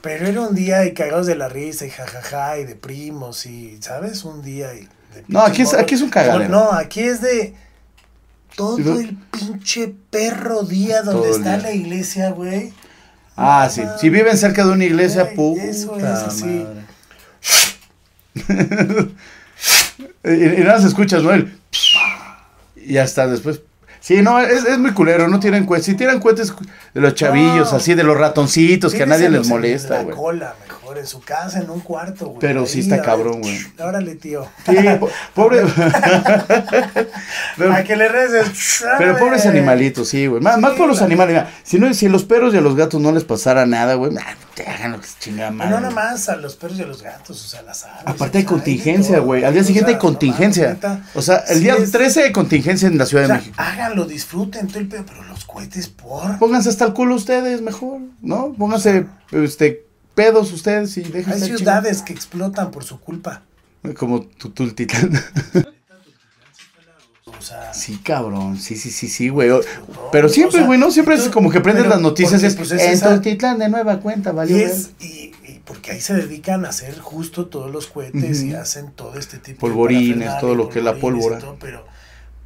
pero 0.02 0.26
era 0.28 0.42
un 0.42 0.56
día 0.56 0.86
y 0.86 0.94
cagados 0.94 1.28
de 1.28 1.36
la 1.36 1.48
risa 1.48 1.86
y 1.86 1.90
jajaja 1.92 2.58
y 2.58 2.66
de 2.66 2.76
primos 2.76 3.46
y, 3.46 3.78
¿sabes? 3.82 4.26
Un 4.26 4.42
día 4.42 4.74
y... 4.74 4.80
de 4.82 5.24
No, 5.28 5.40
aquí 5.42 5.62
es- 5.62 5.74
aquí 5.74 5.96
es 5.96 6.02
un 6.02 6.10
cagadero. 6.10 6.50
No, 6.50 6.72
aquí 6.74 7.02
es 7.02 7.22
de 7.22 7.54
todo 8.56 8.78
el 9.00 9.16
pinche 9.32 9.94
perro 10.10 10.64
día 10.64 11.04
donde 11.04 11.28
Todo 11.28 11.38
está 11.38 11.54
día. 11.58 11.68
la 11.70 11.72
iglesia, 11.72 12.32
güey. 12.32 12.74
Ah, 13.36 13.70
sí. 13.72 13.84
Si 14.02 14.10
viven 14.10 14.36
cerca 14.36 14.66
de 14.66 14.72
una 14.72 14.84
iglesia, 14.84 15.24
Güey, 15.26 15.36
puta 15.36 15.64
eso 15.64 15.96
es 15.98 16.04
así. 16.04 16.46
madre. 16.46 16.82
y, 20.24 20.30
y 20.32 20.64
nada 20.64 20.76
más 20.78 20.86
escuchas, 20.86 21.24
¿no? 21.24 21.32
El... 21.32 21.58
Y 22.76 22.94
ya 22.94 23.04
está, 23.04 23.28
después... 23.28 23.62
Sí, 24.00 24.22
no, 24.22 24.40
es, 24.40 24.64
es 24.64 24.78
muy 24.78 24.92
culero, 24.92 25.28
no 25.28 25.38
tienen 25.40 25.66
cohetes. 25.66 25.86
Si 25.88 25.96
tiran 25.96 26.22
cohetes 26.22 26.54
de 26.94 27.02
los 27.02 27.14
chavillos, 27.14 27.72
No. 27.72 27.78
así, 27.78 27.94
de 27.94 28.04
los 28.04 28.16
ratoncitos, 28.18 28.94
que 28.94 29.04
a 29.04 29.06
nadie 29.06 29.30
les 29.30 29.50
molesta, 29.50 30.02
güey. 30.04 30.16
cola, 30.16 30.56
mejor, 30.66 30.82
peor, 30.82 30.98
en 31.00 31.08
su 31.08 31.20
casa, 31.20 31.60
en 31.60 31.70
un 31.70 31.82
cuarto, 31.82 32.28
güey. 32.28 32.40
Pero 32.40 32.66
sí 32.66 32.78
Ahí, 32.78 32.84
está 32.84 32.96
a 32.96 32.98
ver, 33.00 33.06
cabrón, 33.06 33.42
güey. 33.42 33.58
Órale, 33.80 34.16
tío. 34.16 34.48
Sí, 34.66 34.76
po- 34.98 35.10
pobre. 35.34 35.62
pero, 37.58 37.74
a 37.74 37.84
que 37.84 37.96
le 37.98 38.08
reces. 38.08 38.82
pero 38.98 39.18
pobres 39.18 39.46
animalitos, 39.46 40.08
sí, 40.08 40.28
güey. 40.28 40.42
Más, 40.42 40.58
más 40.58 40.72
Sí, 40.74 40.78
por 40.78 40.88
los 40.88 41.02
animales. 41.02 41.34
mira, 41.36 41.52
si, 41.64 41.78
no, 41.78 41.94
si 41.94 42.08
los 42.08 42.24
perros 42.24 42.54
y 42.54 42.58
a 42.58 42.62
los 42.62 42.78
gatos 42.78 43.02
no 43.02 43.12
les 43.12 43.26
pasara 43.26 43.66
nada, 43.66 43.96
güey, 43.96 44.14
nah, 44.14 44.22
te 44.58 44.68
hagan 44.68 44.94
lo 44.94 45.00
que 45.00 45.06
se 45.06 45.20
chingada 45.20 45.52
madre. 45.52 45.70
no 45.70 45.80
nada 45.82 45.94
más 45.94 46.30
a 46.30 46.36
los 46.36 46.56
perros 46.56 46.80
y 46.80 46.82
a 46.82 46.88
los 46.88 47.04
gatos, 47.04 47.46
o 47.46 47.48
sea, 47.48 47.60
a 47.60 47.64
las 47.64 47.84
aves. 47.86 48.02
Aparte 48.06 48.40
hay 48.40 48.44
contingencia, 48.44 49.20
güey. 49.20 49.44
Al 49.44 49.54
día 49.54 49.64
siguiente 49.64 49.92
hay 49.92 49.96
sea, 49.98 50.00
contingencia. 50.02 50.78
O 51.14 51.22
sea, 51.22 51.38
el 51.48 51.58
Sí 51.58 51.64
día 51.64 51.76
es- 51.76 51.92
13 51.92 52.24
hay 52.24 52.32
contingencia 52.32 52.88
en 52.88 52.98
la 52.98 53.06
Ciudad 53.06 53.26
O 53.26 53.28
de 53.28 53.34
México. 53.36 53.56
háganlo, 53.60 54.06
disfruten 54.06 54.66
todo 54.68 54.80
el 54.80 54.88
pedo, 54.88 55.04
pero 55.06 55.24
los 55.26 55.46
cohetes 55.46 55.90
por. 55.90 56.40
Pónganse 56.40 56.70
hasta 56.70 56.86
el 56.86 56.94
culo 56.94 57.14
ustedes, 57.14 57.62
mejor, 57.62 58.02
¿no? 58.24 58.54
Pónganse, 58.58 59.06
este, 59.32 59.86
pedos 60.16 60.52
ustedes 60.52 60.98
y 60.98 61.04
déjense 61.04 61.46
Hay 61.52 61.58
ciudades 61.58 62.02
que 62.02 62.14
explotan 62.14 62.72
por 62.72 62.84
su 62.84 63.00
culpa. 63.00 63.44
Como 63.96 64.22
tu 64.24 64.50
Tultitlán. 64.50 65.12
O 67.38 67.42
sea, 67.42 67.74
Sí, 67.74 68.00
cabrón, 68.04 68.58
sí, 68.58 68.76
sí, 68.76 68.90
sí, 68.92 69.08
sí, 69.08 69.30
güey. 69.30 69.50
Pero 70.12 70.28
siempre, 70.30 70.58
O 70.58 70.60
sea, 70.60 70.66
güey, 70.68 70.80
¿no? 70.80 70.90
Siempre 70.92 71.16
es 71.16 71.30
como 71.30 71.50
que 71.52 71.60
prendes 71.62 71.88
las 71.88 72.02
noticias 72.02 72.42
porque, 72.42 72.48
es, 72.48 72.56
pues, 72.56 72.72
es 72.72 72.82
en 72.82 72.92
esa- 72.94 73.56
de 73.56 73.70
nueva 73.70 74.00
cuenta, 74.00 74.32
valió 74.32 74.58
y, 74.58 74.62
es, 74.62 74.92
y, 75.00 75.06
y 75.48 75.62
porque 75.66 75.92
ahí 75.92 76.02
se 76.02 76.14
dedican 76.16 76.66
a 76.66 76.70
hacer 76.70 76.98
justo 77.00 77.46
todos 77.48 77.72
los 77.72 77.88
cohetes 77.88 78.42
y 78.44 78.54
hacen 78.56 78.92
todo 78.92 79.18
este 79.20 79.38
tipo 79.38 79.60
Polvorines, 79.60 80.02
de 80.20 80.26
parafernalia, 80.26 80.40
todo 80.42 80.56
lo 80.56 80.70
que 80.70 80.80
es 80.80 80.86
la 80.86 80.92
polvorines 80.94 81.24
pólvora. 81.26 81.40
todo, 81.40 81.58
pero, 81.60 81.86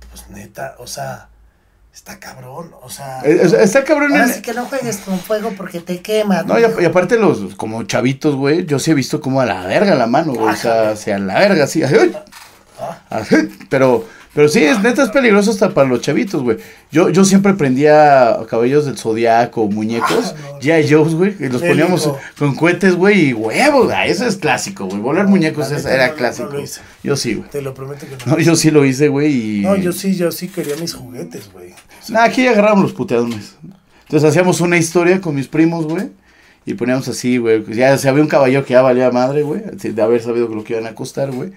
pues 0.09 0.29
neta, 0.29 0.75
o 0.79 0.87
sea, 0.87 1.29
está 1.93 2.19
cabrón, 2.19 2.71
o 2.81 2.89
sea. 2.89 3.21
Está 3.21 3.83
cabrón 3.83 4.11
ahora 4.11 4.25
en- 4.25 4.33
sí 4.33 4.41
que 4.41 4.53
no 4.53 4.65
juegues 4.65 4.97
con 4.97 5.19
fuego 5.19 5.53
porque 5.55 5.79
te 5.79 6.01
quemas. 6.01 6.45
No, 6.45 6.59
y, 6.59 6.65
mijo. 6.65 6.79
a- 6.79 6.81
y 6.81 6.85
aparte 6.85 7.17
los, 7.17 7.55
como 7.55 7.83
chavitos, 7.83 8.35
güey, 8.35 8.65
yo 8.65 8.77
sí 8.79 8.91
he 8.91 8.93
visto 8.93 9.21
como 9.21 9.39
a 9.41 9.45
la 9.45 9.65
verga 9.67 9.95
la 9.95 10.07
mano, 10.07 10.33
güey, 10.33 10.53
o 10.53 10.55
sea, 10.57 10.89
hacia 10.91 11.17
la 11.19 11.39
verga, 11.39 11.63
así, 11.63 11.81
ay, 11.83 12.13
Ah, 13.11 13.21
pero, 13.69 14.05
pero 14.33 14.47
sí, 14.47 14.63
es 14.63 14.81
neta, 14.81 15.03
es 15.03 15.09
peligroso 15.09 15.51
hasta 15.51 15.73
para 15.73 15.89
los 15.89 16.01
chavitos, 16.01 16.41
güey. 16.41 16.57
Yo, 16.91 17.09
yo 17.09 17.25
siempre 17.25 17.53
prendía 17.53 18.37
cabellos 18.49 18.85
del 18.85 18.97
zodiaco, 18.97 19.67
muñecos, 19.67 20.33
Ah, 20.37 20.51
no. 20.53 20.59
G.I. 20.61 20.89
Joe's, 20.89 21.15
güey, 21.15 21.35
y 21.39 21.49
los 21.49 21.61
poníamos 21.61 22.09
con 22.37 22.55
cohetes, 22.55 22.95
güey, 22.95 23.29
y 23.29 23.33
huevos, 23.33 23.91
ah, 23.91 24.05
eso 24.07 24.25
es 24.25 24.37
clásico, 24.37 24.85
güey, 24.85 24.99
volar 25.01 25.27
muñecos 25.27 25.71
es- 25.71 25.85
era 25.85 26.07
no, 26.09 26.15
clásico. 26.15 26.51
yo 27.03 27.15
sí, 27.15 27.33
güey. 27.35 27.49
Te 27.49 27.61
lo 27.61 27.73
prometo 27.73 28.05
que 28.07 28.15
no. 28.25 28.31
No, 28.37 28.39
yo 28.39 28.55
sí 28.55 28.71
lo 28.71 28.85
hice, 28.85 29.07
güey, 29.09 29.59
y... 29.59 29.61
No, 29.61 29.75
yo 29.75 29.91
sí, 29.91 30.15
yo 30.15 30.31
sí 30.31 30.47
quería 30.47 30.75
mis 30.77 30.93
juguetes, 30.93 31.51
güey. 31.51 31.73
Sea, 32.01 32.15
Nah, 32.15 32.23
aquí 32.23 32.47
agarramos 32.47 32.83
los 32.83 32.93
puteadones. 32.93 33.55
Entonces 34.05 34.29
hacíamos 34.29 34.59
una 34.61 34.77
historia 34.77 35.21
con 35.21 35.35
mis 35.35 35.47
primos, 35.47 35.85
güey. 35.85 36.09
Y 36.65 36.73
poníamos 36.75 37.07
así, 37.07 37.37
güey. 37.37 37.63
Ya 37.73 37.97
si 37.97 38.07
había 38.07 38.21
un 38.21 38.27
caballo 38.29 38.63
que 38.65 38.73
ya 38.73 38.81
valía 38.81 39.09
madre, 39.09 39.41
güey. 39.41 39.61
De 39.71 40.01
haber 40.01 40.21
sabido 40.21 40.47
lo 40.49 40.63
que 40.63 40.73
iban 40.73 40.85
a 40.85 40.93
costar, 40.95 41.31
güey. 41.31 41.51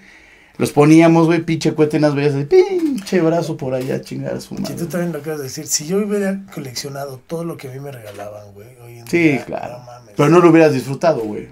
Los 0.57 0.71
poníamos, 0.71 1.25
güey, 1.27 1.41
pinche 1.43 1.73
cuete 1.73 1.97
en 1.97 2.03
las 2.03 2.15
bellas. 2.15 2.33
Pinche 2.45 3.21
brazo 3.21 3.57
por 3.57 3.73
allá, 3.73 4.01
chingar 4.01 4.35
a 4.35 4.41
su 4.41 4.55
Si 4.57 4.73
tú 4.75 4.85
también 4.87 5.11
lo 5.11 5.19
acabas 5.19 5.39
de 5.39 5.45
decir, 5.45 5.67
si 5.67 5.85
yo 5.87 5.97
hubiera 5.97 6.41
coleccionado 6.53 7.19
todo 7.27 7.43
lo 7.43 7.57
que 7.57 7.69
a 7.69 7.71
mí 7.71 7.79
me 7.79 7.91
regalaban, 7.91 8.53
güey, 8.53 8.67
hoy 8.83 8.99
en 8.99 9.07
Sí, 9.07 9.17
día, 9.29 9.45
claro. 9.45 9.79
no 9.79 9.85
mames. 9.85 10.13
Pero 10.15 10.29
no 10.29 10.39
lo 10.39 10.49
hubieras 10.49 10.73
disfrutado, 10.73 11.19
güey. 11.21 11.49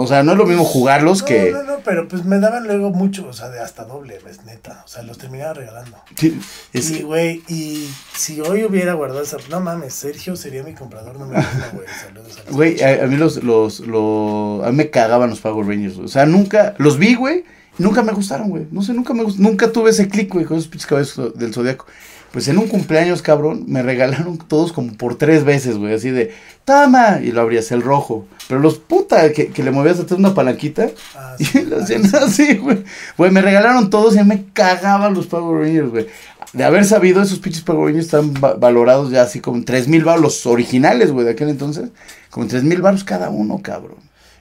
O 0.00 0.06
sea, 0.06 0.22
no 0.22 0.30
es 0.30 0.38
lo 0.38 0.46
mismo 0.46 0.62
jugarlos 0.64 1.22
no, 1.22 1.26
que. 1.26 1.50
No, 1.50 1.64
no, 1.64 1.78
pero 1.84 2.06
pues 2.06 2.24
me 2.24 2.38
daban 2.38 2.68
luego 2.68 2.90
mucho, 2.90 3.26
o 3.26 3.32
sea, 3.32 3.48
de 3.48 3.58
hasta 3.58 3.82
doble, 3.84 4.18
pues 4.22 4.44
neta. 4.44 4.82
O 4.84 4.88
sea, 4.88 5.02
los 5.02 5.18
terminaba 5.18 5.54
regalando. 5.54 5.96
Sí, 6.14 6.38
es- 6.72 6.90
Y, 6.92 7.02
güey, 7.02 7.42
y 7.48 7.88
si 8.14 8.40
hoy 8.40 8.62
hubiera 8.62 8.92
guardado 8.92 9.22
esa. 9.22 9.38
No 9.50 9.58
mames, 9.58 9.94
Sergio 9.94 10.36
sería 10.36 10.62
mi 10.62 10.72
comprador 10.74 11.18
número 11.18 11.40
uno, 11.40 11.64
güey. 11.72 11.86
Saludos 12.00 12.38
a 12.38 12.44
los 12.44 12.54
Güey, 12.54 12.80
a, 12.80 13.02
a 13.02 13.06
mí 13.08 13.16
los, 13.16 13.42
los, 13.42 13.80
los, 13.80 14.64
a 14.64 14.70
mí 14.70 14.76
me 14.76 14.90
cagaban 14.90 15.30
los 15.30 15.40
Power 15.40 15.66
Rangers. 15.66 15.98
O 15.98 16.06
sea, 16.06 16.26
nunca, 16.26 16.74
los 16.78 16.96
vi, 16.96 17.16
güey, 17.16 17.42
nunca 17.78 18.02
me 18.02 18.12
gustaron, 18.12 18.50
güey. 18.50 18.66
No 18.70 18.82
sé, 18.82 18.92
nunca 18.94 19.14
me 19.14 19.22
gust- 19.24 19.36
nunca 19.38 19.70
tuve 19.72 19.90
ese 19.90 20.08
click, 20.08 20.32
güey, 20.32 20.44
con 20.44 20.56
esos 20.58 20.68
pinches 20.68 20.86
cabezos 20.86 21.38
del 21.38 21.52
Zodíaco. 21.54 21.86
Pues 22.32 22.46
en 22.48 22.58
un 22.58 22.68
cumpleaños, 22.68 23.22
cabrón, 23.22 23.64
me 23.68 23.82
regalaron 23.82 24.36
todos 24.36 24.72
como 24.74 24.92
por 24.92 25.14
tres 25.16 25.44
veces, 25.44 25.78
güey, 25.78 25.94
así 25.94 26.10
de, 26.10 26.34
toma, 26.66 27.20
y 27.22 27.32
lo 27.32 27.40
abrías 27.40 27.72
el 27.72 27.80
rojo. 27.80 28.26
Pero 28.48 28.60
los 28.60 28.78
puta, 28.78 29.32
que, 29.32 29.48
que 29.48 29.62
le 29.62 29.70
movías 29.70 29.98
atrás 29.98 30.18
una 30.18 30.34
palanquita, 30.34 30.88
Ah, 31.16 31.36
y 31.54 31.60
lo 31.62 31.78
hacían 31.80 32.04
sí. 32.04 32.16
así, 32.16 32.56
güey. 32.58 32.84
Güey, 33.16 33.30
me 33.30 33.40
regalaron 33.40 33.88
todos 33.88 34.14
y 34.14 34.22
me 34.24 34.44
cagaban 34.52 35.14
los 35.14 35.26
Power 35.26 35.62
Rangers, 35.62 35.88
güey. 35.88 36.06
De 36.52 36.64
haber 36.64 36.84
sabido, 36.84 37.22
esos 37.22 37.38
pinches 37.38 37.62
Power 37.62 37.86
Rangers 37.86 38.04
están 38.06 38.34
va- 38.34 38.54
valorados 38.54 39.10
ya 39.10 39.22
así 39.22 39.40
como 39.40 39.56
en 39.56 39.64
tres 39.64 39.88
mil 39.88 40.04
baros, 40.04 40.20
los 40.22 40.46
originales, 40.46 41.10
güey, 41.12 41.24
de 41.24 41.32
aquel 41.32 41.48
entonces. 41.48 41.88
Como 42.30 42.44
en 42.44 42.50
tres 42.50 42.62
mil 42.62 42.82
baros 42.82 43.04
cada 43.04 43.30
uno, 43.30 43.60
cabrón. 43.62 43.96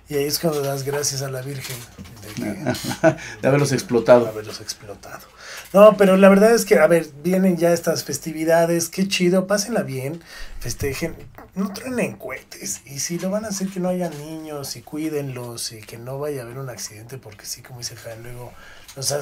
Y 0.09 0.15
ahí 0.15 0.25
es 0.25 0.39
cuando 0.39 0.61
das 0.61 0.83
gracias 0.83 1.21
a 1.21 1.29
la 1.29 1.41
Virgen 1.41 1.75
de, 2.21 2.33
que, 2.35 3.17
de 3.41 3.47
haberlos 3.47 3.69
de 3.69 3.75
explotado. 3.75 4.27
haberlos 4.27 4.61
explotado. 4.61 5.25
No, 5.73 5.97
pero 5.97 6.15
la 6.17 6.29
verdad 6.29 6.53
es 6.53 6.65
que, 6.65 6.79
a 6.79 6.87
ver, 6.87 7.07
vienen 7.23 7.57
ya 7.57 7.73
estas 7.73 8.03
festividades, 8.03 8.89
qué 8.89 9.07
chido, 9.07 9.47
pásenla 9.47 9.83
bien, 9.83 10.21
festejen, 10.59 11.15
no 11.55 11.73
truenen 11.73 12.15
cohetes. 12.15 12.81
Y 12.85 12.99
si 12.99 13.19
lo 13.19 13.29
van 13.29 13.45
a 13.45 13.49
hacer, 13.49 13.67
que 13.67 13.79
no 13.79 13.89
haya 13.89 14.09
niños 14.09 14.75
y 14.75 14.81
cuídenlos 14.81 15.73
y 15.73 15.81
que 15.81 15.97
no 15.97 16.19
vaya 16.19 16.41
a 16.41 16.45
haber 16.45 16.57
un 16.57 16.69
accidente, 16.69 17.17
porque 17.17 17.45
sí, 17.45 17.61
como 17.61 17.79
dice 17.79 17.95
Jaén, 17.95 18.23
luego, 18.23 18.53
o 18.95 19.01
sea, 19.01 19.19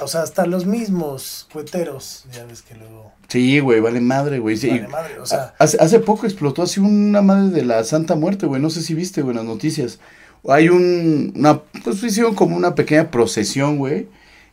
o 0.00 0.06
sea, 0.06 0.22
hasta 0.22 0.46
los 0.46 0.66
mismos 0.66 1.48
coheteros, 1.52 2.26
ya 2.30 2.44
ves 2.44 2.62
que 2.62 2.74
luego, 2.74 3.12
Sí, 3.28 3.60
güey, 3.60 3.80
vale 3.80 4.00
madre, 4.00 4.40
güey. 4.40 4.56
Sí, 4.56 4.68
vale 4.68 4.88
madre, 4.88 5.20
o 5.20 5.24
sea, 5.24 5.54
hace, 5.58 5.78
hace 5.80 6.00
poco 6.00 6.26
explotó 6.26 6.62
así 6.62 6.80
una 6.80 7.22
madre 7.22 7.50
de 7.50 7.64
la 7.64 7.84
Santa 7.84 8.16
Muerte, 8.16 8.46
güey. 8.46 8.60
No 8.60 8.70
sé 8.70 8.82
si 8.82 8.94
viste, 8.94 9.22
güey, 9.22 9.36
las 9.36 9.44
noticias. 9.44 10.00
Hay 10.48 10.68
un, 10.68 11.32
una, 11.36 11.62
pues 11.84 12.02
hicieron 12.02 12.34
como 12.34 12.56
una 12.56 12.74
pequeña 12.74 13.10
procesión, 13.10 13.78
güey. 13.78 14.08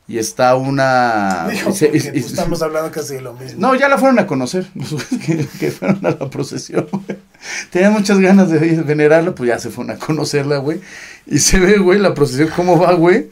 Y 0.09 0.17
está 0.19 0.55
una... 0.55 1.47
se- 1.73 1.91
y- 1.93 2.17
y- 2.17 2.19
estamos 2.19 2.61
hablando 2.61 2.89
casi 2.91 3.15
de 3.15 3.21
lo 3.21 3.33
mismo. 3.33 3.59
No, 3.59 3.75
ya 3.75 3.89
la 3.89 3.97
fueron 3.97 4.19
a 4.19 4.25
conocer, 4.27 4.65
que, 5.25 5.45
que 5.59 5.69
fueron 5.71 6.05
a 6.05 6.11
la 6.11 6.29
procesión, 6.29 6.87
güey. 6.89 7.17
Tenían 7.71 7.91
muchas 7.91 8.17
ganas 8.19 8.49
de 8.49 8.57
venerarla, 8.83 9.35
pues 9.35 9.49
ya 9.49 9.59
se 9.59 9.69
fueron 9.69 9.95
a 9.95 9.99
conocerla, 9.99 10.59
güey. 10.59 10.79
Y 11.25 11.39
se 11.39 11.59
ve, 11.59 11.77
güey, 11.77 11.99
la 11.99 12.13
procesión 12.13 12.49
cómo 12.55 12.79
va, 12.79 12.93
güey. 12.93 13.29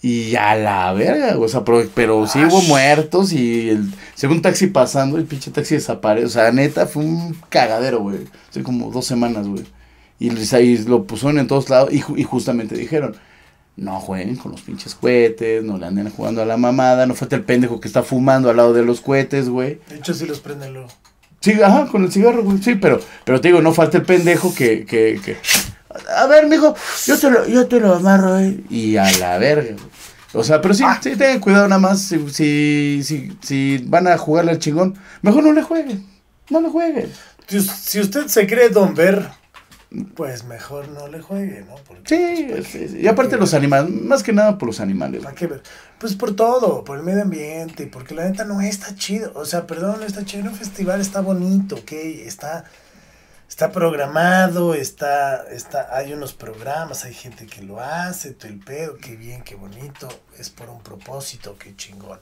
Y 0.00 0.34
a 0.36 0.54
la 0.54 0.92
verga, 0.94 1.38
o 1.38 1.46
sea, 1.48 1.62
pero, 1.64 1.86
pero 1.94 2.26
sí 2.26 2.38
hubo 2.44 2.60
muertos 2.62 3.32
y 3.32 3.70
el, 3.70 3.90
se 4.14 4.26
ve 4.26 4.34
un 4.34 4.42
taxi 4.42 4.66
pasando, 4.66 5.16
el 5.18 5.24
pinche 5.24 5.50
taxi 5.50 5.74
desaparece. 5.74 6.26
O 6.26 6.30
sea, 6.30 6.52
neta, 6.52 6.86
fue 6.86 7.04
un 7.04 7.36
cagadero, 7.50 8.00
güey. 8.00 8.18
Hace 8.50 8.62
como 8.62 8.90
dos 8.90 9.06
semanas, 9.06 9.46
güey. 9.46 9.64
Y, 10.18 10.30
lo 10.86 11.04
pusieron 11.04 11.38
en 11.38 11.46
todos 11.48 11.68
lados 11.68 11.90
y 11.92 12.00
justamente 12.22 12.76
dijeron, 12.76 13.14
no 13.76 14.00
jueguen 14.00 14.36
con 14.36 14.52
los 14.52 14.62
pinches 14.62 14.94
cohetes, 14.94 15.62
no 15.64 15.78
le 15.78 15.86
anden 15.86 16.10
jugando 16.10 16.42
a 16.42 16.44
la 16.46 16.56
mamada, 16.56 17.06
no 17.06 17.14
falta 17.14 17.36
el 17.36 17.42
pendejo 17.42 17.80
que 17.80 17.88
está 17.88 18.02
fumando 18.02 18.48
al 18.50 18.56
lado 18.56 18.72
de 18.72 18.84
los 18.84 19.00
cohetes, 19.00 19.48
güey. 19.48 19.80
De 19.88 19.96
hecho, 19.96 20.14
sí 20.14 20.26
los 20.26 20.40
prenden 20.40 20.72
luego. 20.74 20.88
Sí, 21.40 21.60
ajá, 21.62 21.86
con 21.88 22.04
el 22.04 22.12
cigarro, 22.12 22.42
güey. 22.42 22.58
Sí, 22.62 22.74
pero, 22.76 23.00
pero 23.24 23.40
te 23.40 23.48
digo, 23.48 23.60
no 23.60 23.72
falta 23.74 23.98
el 23.98 24.04
pendejo 24.04 24.54
que, 24.54 24.84
que, 24.86 25.20
que. 25.24 25.36
A 26.16 26.26
ver, 26.26 26.46
mijo, 26.48 26.74
yo 27.06 27.18
te 27.18 27.30
lo, 27.30 27.46
yo 27.46 27.66
te 27.66 27.80
lo 27.80 27.94
amarro, 27.94 28.38
eh. 28.38 28.58
Y 28.70 28.96
a 28.96 29.10
la 29.18 29.38
verga, 29.38 29.72
güey. 29.72 29.94
O 30.36 30.42
sea, 30.42 30.60
pero 30.60 30.74
sí, 30.74 30.82
Ah. 30.84 30.98
sí, 31.00 31.14
tengan 31.16 31.38
cuidado 31.40 31.68
nada 31.68 31.80
más. 31.80 32.00
Si, 32.02 32.18
si, 32.30 33.02
si, 33.04 33.36
si 33.40 33.84
van 33.86 34.08
a 34.08 34.18
jugarle 34.18 34.50
al 34.52 34.58
chingón, 34.58 34.94
mejor 35.22 35.44
no 35.44 35.52
le 35.52 35.62
jueguen. 35.62 36.04
No 36.50 36.60
le 36.60 36.68
jueguen. 36.70 37.12
Si, 37.46 37.60
si 37.60 38.00
usted 38.00 38.26
se 38.26 38.46
cree 38.46 38.70
Don 38.70 38.94
Ver, 38.94 39.28
pues 40.14 40.44
mejor 40.44 40.88
no 40.88 41.08
le 41.08 41.20
juegue, 41.20 41.64
¿no? 41.68 41.76
Porque, 41.86 42.02
Sí, 42.16 42.46
pues, 42.50 42.66
sí, 42.68 42.88
sí. 42.88 42.98
y 43.00 43.06
aparte 43.08 43.36
los 43.36 43.54
animales, 43.54 43.90
más 43.90 44.22
que 44.22 44.32
nada 44.32 44.58
por 44.58 44.68
los 44.68 44.80
animales. 44.80 45.22
¿Para 45.22 45.34
qué 45.34 45.46
ver? 45.46 45.62
Pues 45.98 46.14
por 46.14 46.34
todo, 46.36 46.84
por 46.84 46.98
el 46.98 47.04
medio 47.04 47.22
ambiente, 47.22 47.86
porque 47.86 48.14
la 48.14 48.24
neta 48.28 48.44
no 48.44 48.60
está 48.60 48.94
chido. 48.94 49.32
O 49.34 49.44
sea, 49.44 49.66
perdón, 49.66 50.00
no 50.00 50.06
está 50.06 50.24
chido. 50.24 50.50
Un 50.50 50.56
festival 50.56 51.00
está 51.00 51.20
bonito, 51.20 51.76
¿ok? 51.76 51.92
Está, 51.92 52.64
está 53.48 53.70
programado, 53.72 54.74
está, 54.74 55.44
está, 55.50 55.94
hay 55.96 56.12
unos 56.12 56.32
programas, 56.34 57.04
hay 57.04 57.14
gente 57.14 57.46
que 57.46 57.62
lo 57.62 57.80
hace, 57.80 58.32
todo 58.32 58.48
el 58.48 58.58
pedo, 58.58 58.96
qué 58.98 59.16
bien, 59.16 59.42
qué 59.42 59.54
bonito. 59.54 60.08
Es 60.38 60.50
por 60.50 60.68
un 60.70 60.82
propósito, 60.82 61.56
qué 61.58 61.74
chingón. 61.76 62.20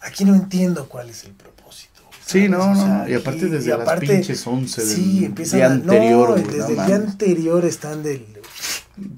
Aquí 0.00 0.24
no 0.24 0.34
entiendo 0.34 0.88
cuál 0.88 1.08
es 1.10 1.24
el 1.24 1.32
propósito. 1.32 1.93
Sí, 2.26 2.48
no, 2.48 2.58
O 2.62 2.74
no. 2.74 3.08
y 3.08 3.14
aparte 3.14 3.46
desde 3.46 3.74
y 3.74 3.76
las 3.78 4.00
pinches 4.00 4.46
11 4.46 4.84
del 4.84 4.96
Sí, 4.96 5.24
empiezan 5.26 5.58
día 5.58 5.66
a- 5.68 5.72
anterior, 5.72 6.30
no, 6.30 6.34
desde 6.36 6.58
no 6.74 6.80
el 6.82 6.86
día 6.86 6.96
anterior 6.96 7.64
están 7.64 8.02
del... 8.02 8.24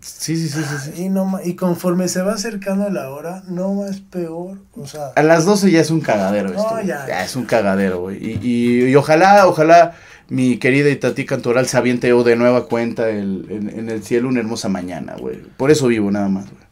Sí, 0.01 0.37
sí, 0.39 0.49
sí, 0.49 0.61
sí, 0.63 0.91
sí. 0.95 1.03
Y, 1.03 1.09
no, 1.11 1.39
y 1.45 1.55
conforme 1.55 2.09
se 2.09 2.23
va 2.23 2.33
acercando 2.33 2.89
la 2.89 3.11
hora, 3.11 3.43
no 3.47 3.75
más 3.75 4.01
peor. 4.01 4.59
O 4.73 4.87
sea, 4.87 5.09
A 5.15 5.23
las 5.23 5.45
12 5.45 5.71
ya 5.71 5.81
es 5.81 5.91
un 5.91 6.01
cagadero 6.01 6.49
No, 6.49 6.61
esto. 6.63 6.81
ya. 6.83 7.07
ya. 7.07 7.25
es 7.25 7.37
un 7.37 7.45
cagadero, 7.45 8.01
güey. 8.01 8.17
Y, 8.25 8.39
y, 8.43 8.85
y 8.91 8.97
ojalá, 8.97 9.47
ojalá 9.47 9.95
mi 10.31 10.57
querida 10.59 10.89
Itatí 10.89 11.27
Cantoral 11.27 11.69
se 11.69 11.77
aviente 11.77 12.11
o 12.15 12.25
de 12.25 12.37
nueva 12.37 12.67
cuenta 12.69 13.11
el, 13.11 13.47
en, 13.51 13.69
en 13.79 13.91
el 13.91 14.03
cielo 14.03 14.29
una 14.31 14.41
hermosa 14.41 14.71
mañana, 14.71 15.15
güey. 15.19 15.43
Por 15.59 15.71
eso 15.71 15.87
vivo 15.89 16.11
nada 16.11 16.29
más, 16.31 16.47
güey. 16.47 16.63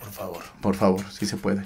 por 0.00 0.10
favor. 0.12 0.42
Por 0.62 0.74
favor, 0.76 1.04
si 1.10 1.26
se 1.26 1.36
puede. 1.36 1.64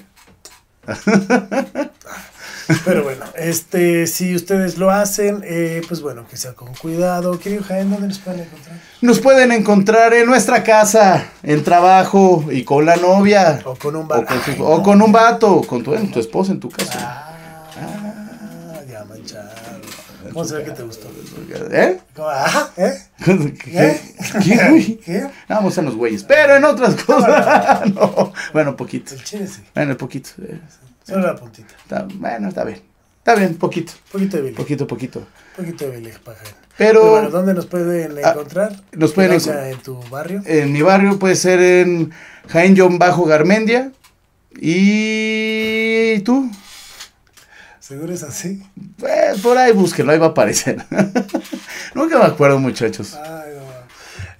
Pero 2.84 3.02
bueno, 3.04 3.24
Este, 3.36 4.06
si 4.06 4.34
ustedes 4.34 4.78
lo 4.78 4.90
hacen, 4.90 5.42
eh, 5.44 5.82
pues 5.88 6.00
bueno, 6.00 6.26
que 6.28 6.36
sea 6.36 6.52
con 6.54 6.74
cuidado. 6.74 7.38
Querido 7.38 7.62
Jaén, 7.64 7.90
¿dónde 7.90 8.08
nos 8.08 8.18
pueden 8.18 8.40
encontrar? 8.40 8.76
Nos 9.00 9.18
pueden 9.20 9.52
encontrar 9.52 10.14
en 10.14 10.26
nuestra 10.26 10.62
casa, 10.62 11.26
en 11.42 11.62
trabajo 11.64 12.44
y 12.50 12.64
con 12.64 12.84
la 12.86 12.96
novia. 12.96 13.60
O 13.64 13.74
con 13.76 13.96
un 13.96 14.04
O 14.04 14.08
vato. 14.08 14.34
su- 14.44 14.62
o 14.64 14.82
con 14.82 15.02
un 15.02 15.12
vato, 15.12 15.62
con 15.62 15.82
tu, 15.82 15.94
tu 16.08 16.20
esposa 16.20 16.52
en 16.52 16.60
tu 16.60 16.68
casa. 16.70 17.28
Ah, 17.76 18.80
ya 18.88 19.04
manchado. 19.04 19.50
¿Cómo 20.32 20.44
se 20.44 20.54
ve 20.56 20.64
que 20.64 20.70
te 20.70 20.82
gustó? 20.82 21.08
¿Eh? 21.72 21.98
¿eh? 22.78 22.94
¿Qué? 23.62 24.00
¿Qué, 24.42 24.68
güey? 24.70 24.96
¿Qué? 25.04 25.26
Vamos 25.48 25.76
a 25.76 25.82
los 25.82 25.94
güeyes. 25.94 26.22
Pero 26.24 26.56
en 26.56 26.64
otras 26.64 26.94
cosas. 27.02 27.86
no. 27.94 28.32
Bueno, 28.52 28.76
poquito. 28.76 29.14
El 29.14 29.24
chile 29.24 29.46
sí. 29.46 29.62
Bueno, 29.74 29.96
poquito. 29.96 30.30
Solo 31.06 31.26
la 31.26 31.34
puntita. 31.36 31.74
está- 31.82 32.06
bueno, 32.14 32.48
está 32.48 32.64
bien. 32.64 32.80
Está 33.18 33.34
bien, 33.36 33.54
poquito. 33.56 33.92
Poquito 34.10 34.36
de 34.36 34.42
Billy. 34.42 34.54
Poquito, 34.56 34.86
poquito. 34.86 35.26
poquito 35.56 35.84
de 35.84 35.96
Billy 35.96 36.12
para. 36.24 36.38
Pero- 36.76 37.00
Pero 37.02 37.10
bueno, 37.10 37.30
¿dónde 37.30 37.54
nos 37.54 37.66
pueden 37.66 38.16
Ah, 38.24 38.30
encontrar? 38.30 38.82
nos 38.92 39.12
pueden 39.12 39.30
Que 39.32 39.36
no 39.36 39.42
encon- 39.42 39.44
sea 39.44 39.68
en 39.70 39.78
tu 39.78 40.00
barrio. 40.10 40.42
En 40.46 40.72
mi 40.72 40.82
barrio 40.82 41.18
puede 41.18 41.36
ser 41.36 41.60
en 41.60 42.10
Jaén 42.48 42.74
John 42.76 42.98
Bajo 42.98 43.24
Garmendia. 43.24 43.92
¿Y 44.60 46.20
tú? 46.20 46.50
¿Seguro 47.78 48.12
es 48.12 48.22
así? 48.22 48.62
Pues 48.98 49.40
por 49.40 49.58
ahí 49.58 49.72
búsquenlo, 49.72 50.12
ahí 50.12 50.18
va 50.18 50.26
a 50.26 50.30
aparecer. 50.30 50.76
Nunca 51.94 52.18
me 52.18 52.24
acuerdo, 52.24 52.58
muchachos. 52.58 53.14
Ay, 53.14 53.52
no. 53.56 53.71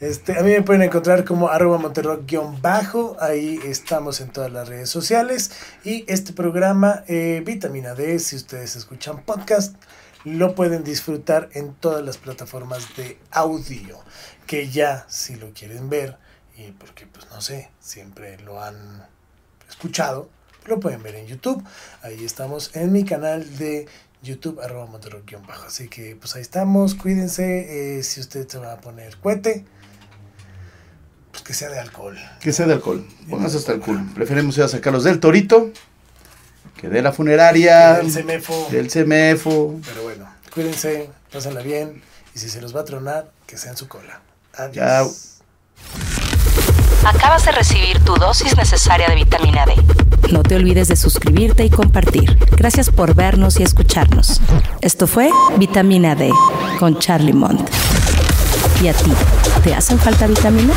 Este, 0.02 0.36
a 0.36 0.42
mí 0.42 0.50
me 0.50 0.62
pueden 0.62 0.82
encontrar 0.82 1.24
como 1.24 1.48
arroba 1.48 1.78
monterrock-bajo, 1.78 3.16
ahí 3.20 3.60
estamos 3.64 4.20
en 4.20 4.30
todas 4.30 4.50
las 4.50 4.68
redes 4.68 4.90
sociales. 4.90 5.52
Y 5.84 6.04
este 6.08 6.32
programa 6.32 7.04
eh, 7.06 7.40
Vitamina 7.46 7.94
D, 7.94 8.18
si 8.18 8.34
ustedes 8.34 8.74
escuchan 8.74 9.22
podcast, 9.22 9.76
lo 10.24 10.56
pueden 10.56 10.82
disfrutar 10.82 11.50
en 11.52 11.74
todas 11.74 12.04
las 12.04 12.18
plataformas 12.18 12.96
de 12.96 13.16
audio, 13.30 13.96
que 14.44 14.68
ya 14.70 15.06
si 15.08 15.36
lo 15.36 15.52
quieren 15.52 15.88
ver, 15.88 16.18
y 16.56 16.72
porque 16.72 17.06
pues 17.06 17.28
no 17.30 17.40
sé, 17.40 17.70
siempre 17.78 18.40
lo 18.40 18.60
han 18.60 19.06
escuchado, 19.68 20.28
lo 20.66 20.80
pueden 20.80 21.04
ver 21.04 21.14
en 21.14 21.28
YouTube, 21.28 21.62
ahí 22.02 22.24
estamos 22.24 22.74
en 22.74 22.90
mi 22.90 23.04
canal 23.04 23.56
de 23.56 23.86
YouTube, 24.20 24.60
arroba 24.60 24.86
monterrock-bajo, 24.86 25.68
así 25.68 25.86
que 25.86 26.16
pues 26.16 26.34
ahí 26.34 26.42
estamos, 26.42 26.96
cuídense, 26.96 27.98
eh, 27.98 28.02
si 28.02 28.18
usted 28.18 28.48
se 28.48 28.58
va 28.58 28.72
a 28.72 28.80
poner 28.80 29.16
cohete, 29.18 29.64
pues 31.32 31.42
que 31.42 31.54
sea 31.54 31.68
de 31.70 31.80
alcohol. 31.80 32.16
Que 32.40 32.52
sea 32.52 32.66
de 32.66 32.74
alcohol. 32.74 33.04
Pónganse 33.28 33.56
hasta 33.56 33.72
el 33.72 33.80
culo. 33.80 34.00
Preferimos 34.14 34.56
ir 34.58 34.62
a 34.64 34.68
sacarlos 34.68 35.02
del 35.04 35.18
torito 35.18 35.70
que 36.80 36.88
de 36.88 37.00
la 37.02 37.12
funeraria, 37.12 37.98
El 38.00 38.10
CEMEFO. 38.10 38.68
del 38.70 38.90
CEMEFO. 38.90 39.80
Pero 39.84 40.02
bueno, 40.02 40.28
cuídense, 40.52 41.10
pásenla 41.32 41.62
bien. 41.62 42.02
Y 42.34 42.38
si 42.38 42.48
se 42.48 42.60
los 42.60 42.74
va 42.74 42.80
a 42.80 42.84
tronar, 42.84 43.30
que 43.46 43.56
sea 43.56 43.70
en 43.72 43.76
su 43.76 43.88
cola. 43.88 44.20
Adiós. 44.54 44.74
Chao. 44.74 45.12
Acabas 47.04 47.44
de 47.44 47.52
recibir 47.52 47.98
tu 48.04 48.14
dosis 48.14 48.56
necesaria 48.56 49.08
de 49.08 49.16
vitamina 49.16 49.64
D. 49.66 49.74
No 50.32 50.42
te 50.42 50.54
olvides 50.56 50.88
de 50.88 50.96
suscribirte 50.96 51.64
y 51.64 51.70
compartir. 51.70 52.38
Gracias 52.56 52.90
por 52.90 53.14
vernos 53.14 53.58
y 53.60 53.64
escucharnos. 53.64 54.40
Esto 54.80 55.06
fue 55.06 55.30
Vitamina 55.58 56.14
D 56.14 56.30
con 56.78 56.98
Charlie 56.98 57.32
Mont. 57.32 57.68
¿Y 58.82 58.88
a 58.88 58.94
ti? 58.94 59.12
¿Te 59.64 59.74
hacen 59.74 59.98
falta 59.98 60.26
vitaminas? 60.26 60.76